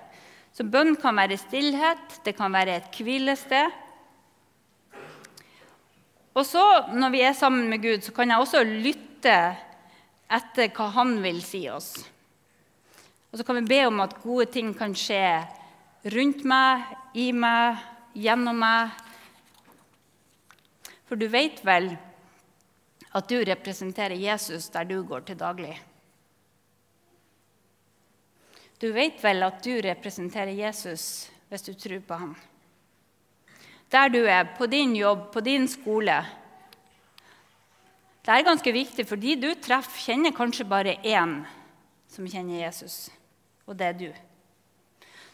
Så 0.52 0.66
bønn 0.66 0.96
kan 1.00 1.16
være 1.16 1.38
stillhet, 1.40 2.20
det 2.24 2.34
kan 2.36 2.52
være 2.52 2.80
et 2.80 2.98
hvilested. 2.98 3.70
Og 6.36 6.44
så, 6.44 6.64
når 6.92 7.14
vi 7.14 7.22
er 7.24 7.32
sammen 7.32 7.70
med 7.70 7.80
Gud, 7.80 8.04
så 8.04 8.12
kan 8.12 8.28
jeg 8.28 8.42
også 8.42 8.64
lytte 8.66 9.36
etter 10.26 10.68
hva 10.74 10.90
Han 10.98 11.16
vil 11.22 11.40
si 11.44 11.62
oss. 11.72 11.94
Og 13.36 13.42
så 13.42 13.44
kan 13.44 13.58
vi 13.58 13.68
be 13.68 13.82
om 13.84 13.98
at 14.00 14.14
gode 14.22 14.46
ting 14.48 14.70
kan 14.72 14.94
skje 14.96 15.20
rundt 16.08 16.38
meg, 16.48 16.86
i 17.12 17.26
meg, 17.36 17.82
gjennom 18.16 18.56
meg. 18.56 18.94
For 21.04 21.20
du 21.20 21.26
vet 21.28 21.58
vel 21.60 21.90
at 23.12 23.28
du 23.28 23.34
representerer 23.44 24.16
Jesus 24.16 24.70
der 24.72 24.88
du 24.88 25.02
går 25.04 25.26
til 25.28 25.36
daglig? 25.36 25.74
Du 28.80 28.88
vet 28.96 29.20
vel 29.20 29.44
at 29.44 29.60
du 29.60 29.74
representerer 29.84 30.56
Jesus 30.56 31.26
hvis 31.50 31.66
du 31.68 31.74
tror 31.76 32.00
på 32.08 32.18
ham? 32.22 32.32
Der 33.92 34.08
du 34.16 34.22
er, 34.24 34.48
på 34.56 34.64
din 34.64 34.96
jobb, 34.96 35.28
på 35.36 35.44
din 35.44 35.68
skole. 35.68 36.16
Det 38.24 38.32
er 38.32 38.48
ganske 38.48 38.72
viktig, 38.72 39.04
for 39.04 39.20
de 39.20 39.36
du 39.44 39.50
treffer, 39.60 40.08
kjenner 40.08 40.32
kanskje 40.32 40.64
bare 40.72 40.96
én 41.04 41.42
som 42.08 42.24
kjenner 42.24 42.64
Jesus, 42.64 43.10
og 43.66 43.76
det 43.76 43.90
er 43.90 44.00
du. 44.00 44.08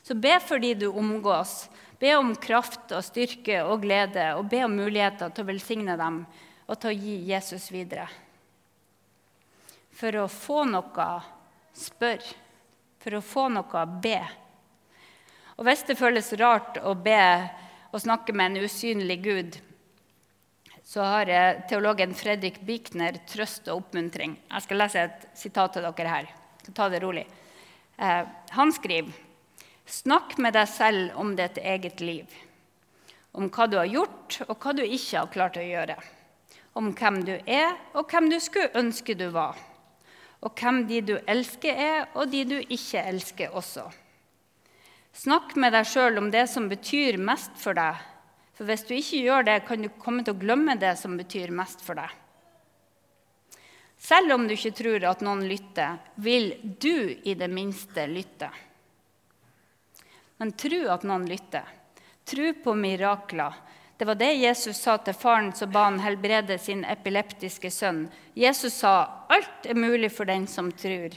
Så 0.03 0.17
be 0.19 0.35
for 0.43 0.59
de 0.59 0.75
du 0.75 0.89
omgås. 0.91 1.69
Be 2.01 2.17
om 2.19 2.33
kraft 2.35 2.91
og 2.91 3.05
styrke 3.07 3.61
og 3.63 3.85
glede, 3.85 4.33
og 4.35 4.49
be 4.51 4.65
om 4.67 4.75
muligheter 4.75 5.31
til 5.31 5.45
å 5.45 5.51
velsigne 5.53 5.95
dem 6.01 6.25
og 6.67 6.79
til 6.81 6.91
å 6.91 6.97
gi 6.97 7.17
Jesus 7.29 7.69
videre. 7.71 8.09
For 9.93 10.17
å 10.19 10.29
få 10.31 10.65
noe, 10.67 11.09
spør. 11.77 12.23
For 13.03 13.19
å 13.19 13.23
få 13.23 13.49
noe, 13.53 13.85
be. 14.03 14.19
Og 15.59 15.69
hvis 15.69 15.85
det 15.87 15.99
føles 16.01 16.33
rart 16.41 16.81
å 16.83 16.95
be 16.99 17.21
og 17.93 18.01
snakke 18.03 18.35
med 18.35 18.51
en 18.51 18.65
usynlig 18.65 19.19
Gud, 19.23 19.61
så 20.83 21.05
har 21.07 21.31
teologen 21.71 22.17
Fredrik 22.17 22.59
Bichner 22.67 23.21
trøst 23.29 23.69
og 23.69 23.85
oppmuntring. 23.85 24.35
Jeg 24.49 24.65
skal 24.65 24.83
lese 24.83 25.07
et 25.07 25.29
sitat 25.39 25.77
til 25.77 25.87
dere 25.87 26.17
her. 26.17 26.33
Jeg 26.65 26.75
ta 26.75 26.89
det 26.91 27.03
rolig. 27.05 27.25
Eh, 28.03 28.27
han 28.51 28.73
skriver 28.73 29.13
Snakk 29.87 30.37
med 30.39 30.57
deg 30.57 30.69
selv 30.71 31.19
om 31.21 31.35
ditt 31.37 31.59
eget 31.59 32.01
liv. 32.01 32.31
Om 33.33 33.49
hva 33.53 33.67
du 33.71 33.77
har 33.79 33.91
gjort, 33.91 34.39
og 34.49 34.57
hva 34.63 34.73
du 34.77 34.83
ikke 34.83 35.19
har 35.21 35.31
klart 35.33 35.59
å 35.59 35.65
gjøre. 35.65 35.97
Om 36.79 36.93
hvem 36.97 37.19
du 37.27 37.35
er, 37.37 37.77
og 37.95 38.11
hvem 38.11 38.31
du 38.33 38.39
skulle 38.41 38.73
ønske 38.79 39.17
du 39.19 39.27
var. 39.35 39.59
Og 40.43 40.55
hvem 40.59 40.83
de 40.89 41.03
du 41.13 41.15
elsker, 41.31 41.77
er, 41.77 42.07
og 42.15 42.31
de 42.33 42.45
du 42.49 42.57
ikke 42.63 43.05
elsker 43.13 43.55
også. 43.59 43.85
Snakk 45.13 45.55
med 45.61 45.75
deg 45.77 45.87
sjøl 45.87 46.19
om 46.23 46.31
det 46.33 46.47
som 46.51 46.71
betyr 46.71 47.21
mest 47.21 47.53
for 47.61 47.77
deg. 47.77 48.01
For 48.57 48.69
hvis 48.69 48.87
du 48.89 48.95
ikke 48.97 49.23
gjør 49.27 49.49
det, 49.51 49.59
kan 49.69 49.85
du 49.85 49.91
komme 50.01 50.25
til 50.25 50.35
å 50.35 50.43
glemme 50.43 50.79
det 50.81 50.95
som 51.01 51.19
betyr 51.21 51.53
mest 51.55 51.85
for 51.85 52.01
deg. 52.01 52.22
Selv 54.03 54.33
om 54.35 54.49
du 54.49 54.57
ikke 54.57 54.75
tror 54.75 55.05
at 55.07 55.21
noen 55.23 55.45
lytter, 55.47 56.01
vil 56.19 56.57
du 56.83 57.15
i 57.23 57.37
det 57.39 57.47
minste 57.47 58.09
lytte. 58.11 58.49
Men 60.43 60.51
tro 60.59 60.81
at 60.91 61.05
noen 61.07 61.29
lytter. 61.31 61.69
Tro 62.27 62.49
på 62.65 62.75
mirakler. 62.75 63.61
Det 63.95 64.09
var 64.09 64.19
det 64.19 64.33
Jesus 64.41 64.81
sa 64.83 64.97
til 64.99 65.15
faren 65.15 65.53
som 65.55 65.71
ba 65.71 65.85
han 65.87 66.01
helbrede 66.03 66.57
sin 66.59 66.83
epileptiske 66.83 67.71
sønn. 67.71 68.09
Jesus 68.35 68.81
sa 68.83 69.27
alt 69.31 69.71
er 69.71 69.79
mulig 69.79 70.11
for 70.11 70.27
den 70.27 70.49
som 70.51 70.73
tror. 70.75 71.15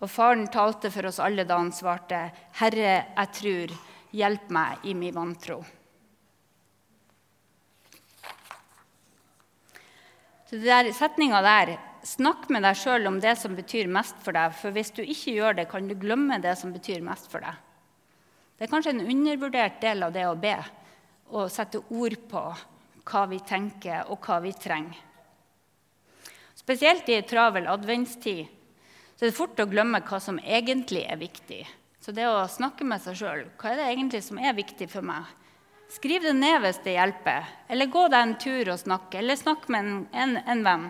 Og 0.00 0.08
faren 0.08 0.48
talte 0.48 0.88
for 0.88 1.12
oss 1.12 1.20
alle 1.20 1.44
da 1.44 1.60
han 1.60 1.68
svarte, 1.76 2.24
Herre, 2.62 2.96
jeg 3.12 3.32
tror, 3.42 3.78
hjelp 4.16 4.48
meg 4.56 4.88
i 4.88 4.96
min 4.96 5.12
vantro. 5.20 5.60
Så 10.48 10.64
der 10.64 10.94
setninga 10.96 11.44
der 11.44 11.76
Snakk 12.02 12.48
med 12.50 12.64
deg 12.66 12.78
sjøl 12.80 13.06
om 13.06 13.20
det 13.22 13.36
som 13.38 13.54
betyr 13.54 13.90
mest 13.90 14.18
for 14.24 14.34
deg. 14.34 14.54
For 14.58 14.74
hvis 14.74 14.90
du 14.96 15.02
ikke 15.04 15.36
gjør 15.36 15.58
det, 15.60 15.68
kan 15.70 15.86
du 15.86 15.94
glemme 15.98 16.40
det 16.42 16.56
som 16.58 16.72
betyr 16.74 17.04
mest 17.06 17.28
for 17.30 17.44
deg. 17.44 17.58
Det 18.58 18.66
er 18.66 18.72
kanskje 18.72 18.94
en 18.96 19.06
undervurdert 19.06 19.78
del 19.82 20.02
av 20.06 20.14
det 20.14 20.24
å 20.26 20.38
be, 20.38 20.56
å 21.30 21.46
sette 21.50 21.80
ord 21.94 22.18
på 22.30 22.42
hva 23.10 23.22
vi 23.30 23.38
tenker, 23.46 24.10
og 24.10 24.22
hva 24.26 24.40
vi 24.42 24.52
trenger. 24.54 24.98
Spesielt 26.58 27.08
i 27.10 27.16
en 27.18 27.26
travel 27.26 27.66
adventstid 27.70 28.50
så 29.16 29.24
er 29.24 29.30
det 29.30 29.36
fort 29.38 29.60
å 29.62 29.66
glemme 29.70 30.02
hva 30.06 30.18
som 30.22 30.38
egentlig 30.42 31.04
er 31.10 31.18
viktig. 31.18 31.62
Så 32.02 32.14
det 32.14 32.26
å 32.26 32.42
snakke 32.50 32.86
med 32.86 33.02
seg 33.02 33.18
sjøl 33.18 33.44
hva 33.58 33.70
er 33.70 33.78
det 33.78 33.88
egentlig 33.92 34.22
som 34.26 34.38
er 34.42 34.54
viktig 34.58 34.88
for 34.90 35.06
meg? 35.06 35.26
Skriv 35.92 36.24
det 36.24 36.32
ned 36.34 36.62
hvis 36.64 36.80
det 36.82 36.96
hjelper. 36.96 37.46
Eller 37.70 37.90
gå 37.92 38.06
deg 38.08 38.22
en 38.24 38.38
tur 38.40 38.70
og 38.72 38.80
snakke. 38.80 39.20
Eller 39.20 39.36
snakk 39.36 39.66
med 39.70 39.84
en, 39.84 39.98
en, 40.10 40.38
en 40.54 40.62
venn. 40.64 40.86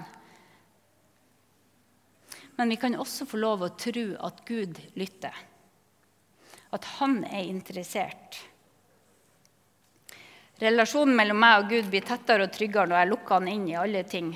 Men 2.62 2.70
vi 2.70 2.76
kan 2.78 2.94
også 2.94 3.26
få 3.26 3.40
lov 3.42 3.64
å 3.66 3.68
tro 3.74 4.04
at 4.22 4.44
Gud 4.46 4.76
lytter 4.94 5.34
at 6.70 6.84
han 7.00 7.16
er 7.26 7.48
interessert. 7.50 8.36
Relasjonen 10.62 11.16
mellom 11.18 11.40
meg 11.42 11.56
og 11.58 11.72
Gud 11.72 11.88
blir 11.90 12.06
tettere 12.06 12.46
og 12.46 12.52
tryggere 12.54 12.86
når 12.86 13.00
jeg 13.00 13.08
lukker 13.10 13.34
han 13.34 13.50
inn 13.50 13.64
i 13.66 13.74
alle 13.74 14.04
ting. 14.06 14.28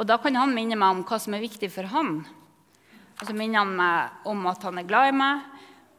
Og 0.00 0.08
da 0.08 0.16
kan 0.22 0.38
han 0.40 0.54
minne 0.56 0.78
meg 0.80 0.94
om 0.94 1.02
hva 1.04 1.18
som 1.20 1.36
er 1.36 1.44
viktig 1.44 1.68
for 1.74 1.92
han. 1.92 2.14
Og 3.20 3.20
så 3.28 3.36
minner 3.36 3.66
han 3.66 3.76
meg 3.82 4.32
om 4.32 4.48
at 4.48 4.64
han 4.64 4.80
er 4.80 4.88
glad 4.88 5.10
i 5.10 5.14
meg, 5.20 5.44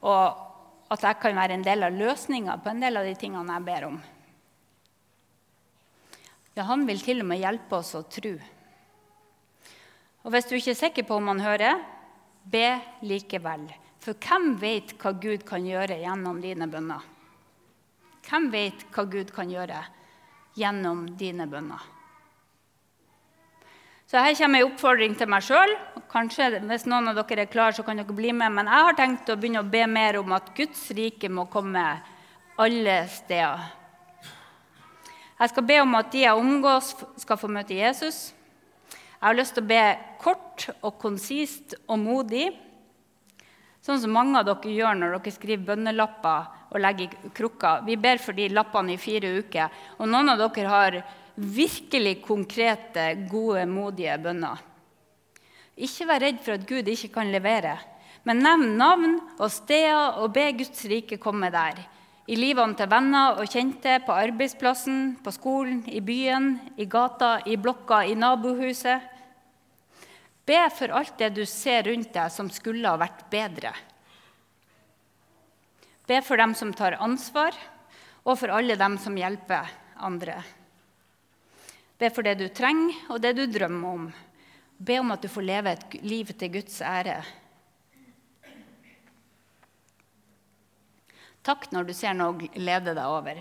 og 0.10 0.90
at 0.98 1.06
jeg 1.06 1.22
kan 1.22 1.38
være 1.38 1.60
en 1.60 1.68
del 1.70 1.86
av 1.86 2.02
løsninga 2.02 2.58
på 2.66 2.74
en 2.74 2.82
del 2.82 2.98
av 2.98 3.06
de 3.06 3.14
tingene 3.22 3.60
jeg 3.60 3.68
ber 3.70 3.88
om. 3.92 4.02
Ja, 6.58 6.66
han 6.74 6.90
vil 6.90 7.06
til 7.06 7.22
og 7.22 7.30
med 7.30 7.46
hjelpe 7.46 7.78
oss 7.78 7.94
å 7.94 8.02
tro. 8.10 8.34
Og 10.24 10.32
hvis 10.32 10.48
du 10.48 10.56
ikke 10.56 10.72
er 10.72 10.80
sikker 10.80 11.08
på 11.08 11.18
om 11.20 11.32
han 11.34 11.44
hører, 11.44 11.82
be 12.44 12.68
likevel. 13.04 13.68
For 14.04 14.16
hvem 14.20 14.54
vet 14.60 14.96
hva 15.00 15.14
Gud 15.16 15.44
kan 15.48 15.66
gjøre 15.68 16.00
gjennom 16.02 16.40
dine 16.44 16.68
bønner? 16.72 17.04
Hvem 18.24 18.48
vet 18.52 18.86
hva 18.96 19.04
Gud 19.08 19.32
kan 19.36 19.52
gjøre 19.52 19.82
gjennom 20.60 21.06
dine 21.20 21.48
bønner? 21.52 21.90
Så 24.08 24.22
her 24.22 24.36
kommer 24.38 24.62
en 24.62 24.68
oppfordring 24.68 25.16
til 25.18 25.30
meg 25.32 25.44
sjøl. 25.44 25.72
Kanskje 26.12 26.60
hvis 26.70 26.84
noen 26.86 27.10
av 27.10 27.18
dere 27.18 27.48
er 27.48 27.52
klar, 27.52 27.74
så 27.74 27.84
kan 27.84 27.98
dere 27.98 28.14
bli 28.14 28.30
med. 28.36 28.52
Men 28.54 28.70
jeg 28.70 28.88
har 28.88 28.98
tenkt 29.00 29.32
å 29.32 29.38
begynne 29.40 29.64
å 29.64 29.72
be 29.74 29.88
mer 29.90 30.20
om 30.20 30.36
at 30.36 30.52
Guds 30.56 30.86
rike 30.94 31.32
må 31.34 31.48
komme 31.52 31.82
alle 32.62 32.98
steder. 33.10 33.64
Jeg 35.40 35.50
skal 35.50 35.66
be 35.66 35.80
om 35.82 35.98
at 35.98 36.12
de 36.14 36.22
jeg 36.28 36.40
omgås, 36.40 36.94
skal 37.24 37.40
få 37.42 37.50
møte 37.52 37.74
Jesus. 37.74 38.28
Jeg 39.24 39.30
har 39.30 39.38
lyst 39.38 39.54
til 39.56 39.64
å 39.64 39.68
be 39.70 39.84
kort 40.20 40.66
og 40.84 40.98
konsist 41.00 41.78
og 41.88 41.96
modig. 42.02 42.50
Sånn 43.80 44.02
som 44.04 44.12
mange 44.12 44.36
av 44.36 44.50
dere 44.50 44.74
gjør 44.76 44.98
når 45.00 45.14
dere 45.14 45.32
skriver 45.32 45.70
bønnelapper 45.70 46.74
og 46.76 46.82
legger 46.84 47.14
i 47.16 47.32
krukka. 47.32 47.72
Vi 47.88 47.96
ber 48.04 48.20
for 48.20 48.36
de 48.36 48.50
lappene 48.52 48.98
i 48.98 49.00
fire 49.00 49.32
uker. 49.40 49.78
Og 50.04 50.10
noen 50.12 50.34
av 50.34 50.42
dere 50.42 50.74
har 50.74 50.98
virkelig 51.40 52.18
konkrete, 52.26 53.06
gode, 53.32 53.64
modige 53.72 54.18
bønner. 54.26 54.60
Ikke 55.80 56.10
vær 56.12 56.26
redd 56.26 56.44
for 56.44 56.58
at 56.58 56.68
Gud 56.68 56.92
ikke 56.92 57.14
kan 57.16 57.32
levere. 57.32 57.78
Men 58.28 58.44
nevn 58.44 58.76
navn 58.76 59.16
og 59.38 59.48
steder 59.56 60.20
og 60.20 60.36
be 60.36 60.50
Guds 60.60 60.84
rike 60.92 61.16
komme 61.24 61.48
der. 61.56 61.80
I 62.28 62.36
livene 62.36 62.76
til 62.76 62.92
venner 62.92 63.40
og 63.40 63.48
kjente, 63.48 64.02
på 64.04 64.20
arbeidsplassen, 64.20 65.16
på 65.24 65.32
skolen, 65.32 65.82
i 65.88 66.04
byen, 66.04 66.58
i 66.76 66.92
gata, 66.92 67.38
i 67.48 67.56
blokka, 67.56 68.04
i 68.04 68.20
nabohuset. 68.20 69.13
Be 70.46 70.60
for 70.76 70.92
alt 70.92 71.18
det 71.18 71.30
du 71.38 71.46
ser 71.48 71.86
rundt 71.88 72.12
deg 72.14 72.32
som 72.32 72.50
skulle 72.52 72.90
ha 72.90 73.00
vært 73.00 73.24
bedre. 73.32 73.72
Be 76.08 76.20
for 76.22 76.38
dem 76.38 76.52
som 76.56 76.74
tar 76.76 77.00
ansvar, 77.00 77.56
og 78.24 78.38
for 78.40 78.52
alle 78.52 78.76
dem 78.80 78.98
som 79.00 79.16
hjelper 79.16 79.72
andre. 80.04 80.42
Be 82.00 82.10
for 82.12 82.28
det 82.28 82.36
du 82.42 82.50
trenger, 82.52 82.98
og 83.08 83.22
det 83.24 83.34
du 83.38 83.46
drømmer 83.48 83.96
om. 83.96 84.12
Be 84.78 85.00
om 85.00 85.16
at 85.16 85.24
du 85.24 85.32
får 85.32 85.48
leve 85.48 85.72
et 85.72 85.98
liv 86.04 86.32
til 86.36 86.52
Guds 86.58 86.82
ære. 86.84 87.22
Takk 91.44 91.70
når 91.72 91.88
du 91.88 91.94
ser 91.96 92.16
noe 92.16 92.50
lede 92.56 92.96
deg 92.96 93.04
over, 93.04 93.40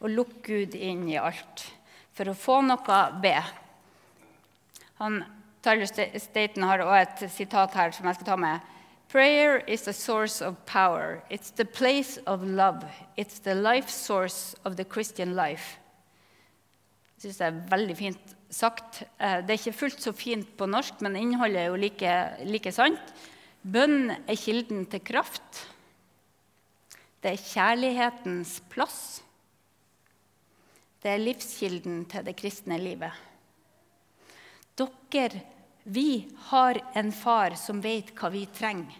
og 0.00 0.12
lukk 0.12 0.38
Gud 0.44 0.76
inn 0.76 1.06
i 1.08 1.20
alt. 1.20 1.64
For 2.12 2.28
å 2.28 2.36
få 2.36 2.60
noe, 2.64 3.00
be. 3.20 3.36
Han 5.00 5.22
Tyler 5.62 5.86
Staten 6.18 6.64
har 6.66 6.82
også 6.82 7.26
et 7.26 7.30
sitat 7.30 7.74
her 7.78 7.92
som 7.94 8.06
jeg 8.06 8.18
skal 8.18 8.26
ta 8.26 8.36
med. 8.36 8.70
Prayer 9.12 9.60
is 9.68 9.86
a 9.88 9.92
source 9.92 10.40
of 10.40 10.56
power. 10.66 11.22
It's 11.30 11.50
the 11.50 11.64
place 11.64 12.18
of 12.26 12.42
love. 12.42 12.82
It's 13.16 13.38
the 13.38 13.54
life 13.54 13.90
source 13.90 14.56
of 14.64 14.76
the 14.76 14.84
Christian 14.84 15.36
life. 15.36 15.78
Jeg 17.16 17.30
syns 17.30 17.38
det 17.38 17.46
er 17.46 17.60
veldig 17.70 17.96
fint 17.96 18.32
sagt. 18.50 19.02
Eh, 19.20 19.42
det 19.44 19.52
er 19.54 19.60
ikke 19.60 19.78
fullt 19.78 20.02
så 20.02 20.14
fint 20.16 20.56
på 20.58 20.66
norsk, 20.66 21.00
men 21.04 21.16
innholdet 21.20 21.60
er 21.60 21.68
jo 21.70 21.78
like, 21.78 22.14
like 22.48 22.72
sant. 22.72 23.12
Bønn 23.62 24.10
er 24.10 24.40
kilden 24.40 24.86
til 24.90 25.04
kraft. 25.06 25.66
Det 27.22 27.36
er 27.36 27.44
kjærlighetens 27.52 28.56
plass. 28.72 29.20
Det 31.02 31.12
er 31.12 31.22
livskilden 31.22 32.04
til 32.10 32.26
det 32.26 32.34
kristne 32.38 32.80
livet. 32.80 33.12
Dere, 35.12 35.44
vi 35.82 36.28
har 36.36 36.80
en 36.92 37.12
far 37.12 37.56
som 37.58 37.80
vet 37.80 38.12
hva 38.14 38.30
vi 38.30 38.46
trenger. 38.46 38.98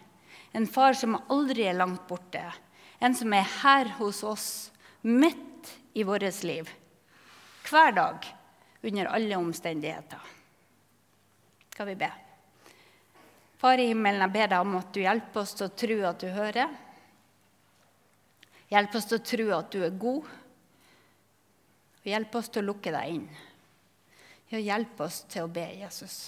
En 0.51 0.67
far 0.67 0.93
som 0.93 1.17
aldri 1.31 1.65
er 1.65 1.77
langt 1.77 2.07
borte. 2.07 2.43
En 2.99 3.15
som 3.15 3.33
er 3.33 3.47
her 3.63 3.95
hos 3.97 4.21
oss, 4.23 4.47
midt 5.01 5.71
i 5.93 6.03
vårt 6.03 6.43
liv. 6.43 6.69
Hver 7.69 7.91
dag, 7.91 8.27
under 8.81 9.05
alle 9.05 9.35
omstendigheter. 9.35 10.19
Skal 11.73 11.87
vi 11.87 11.95
be? 11.95 12.11
Far 13.57 13.79
i 13.79 13.87
himmelen, 13.87 14.21
jeg 14.21 14.35
ber 14.35 14.51
deg 14.51 14.59
om 14.59 14.75
at 14.77 14.91
du 14.93 14.99
hjelper 15.01 15.41
oss 15.41 15.55
til 15.55 15.69
å 15.69 15.75
tro 15.83 15.97
at 16.09 16.19
du 16.19 16.27
hører. 16.35 16.77
Hjelp 18.73 18.95
oss 18.99 19.07
til 19.07 19.21
å 19.21 19.25
tro 19.31 19.49
at 19.55 19.71
du 19.71 19.79
er 19.87 19.97
god. 19.97 20.29
Og 22.03 22.11
hjelp 22.11 22.35
oss 22.35 22.51
til 22.51 22.65
å 22.65 22.67
lukke 22.73 22.91
deg 22.93 23.17
inn. 23.17 23.27
Hjelp 24.53 24.99
oss 25.01 25.23
til 25.31 25.47
å 25.47 25.51
be 25.51 25.63
Jesus. 25.79 26.27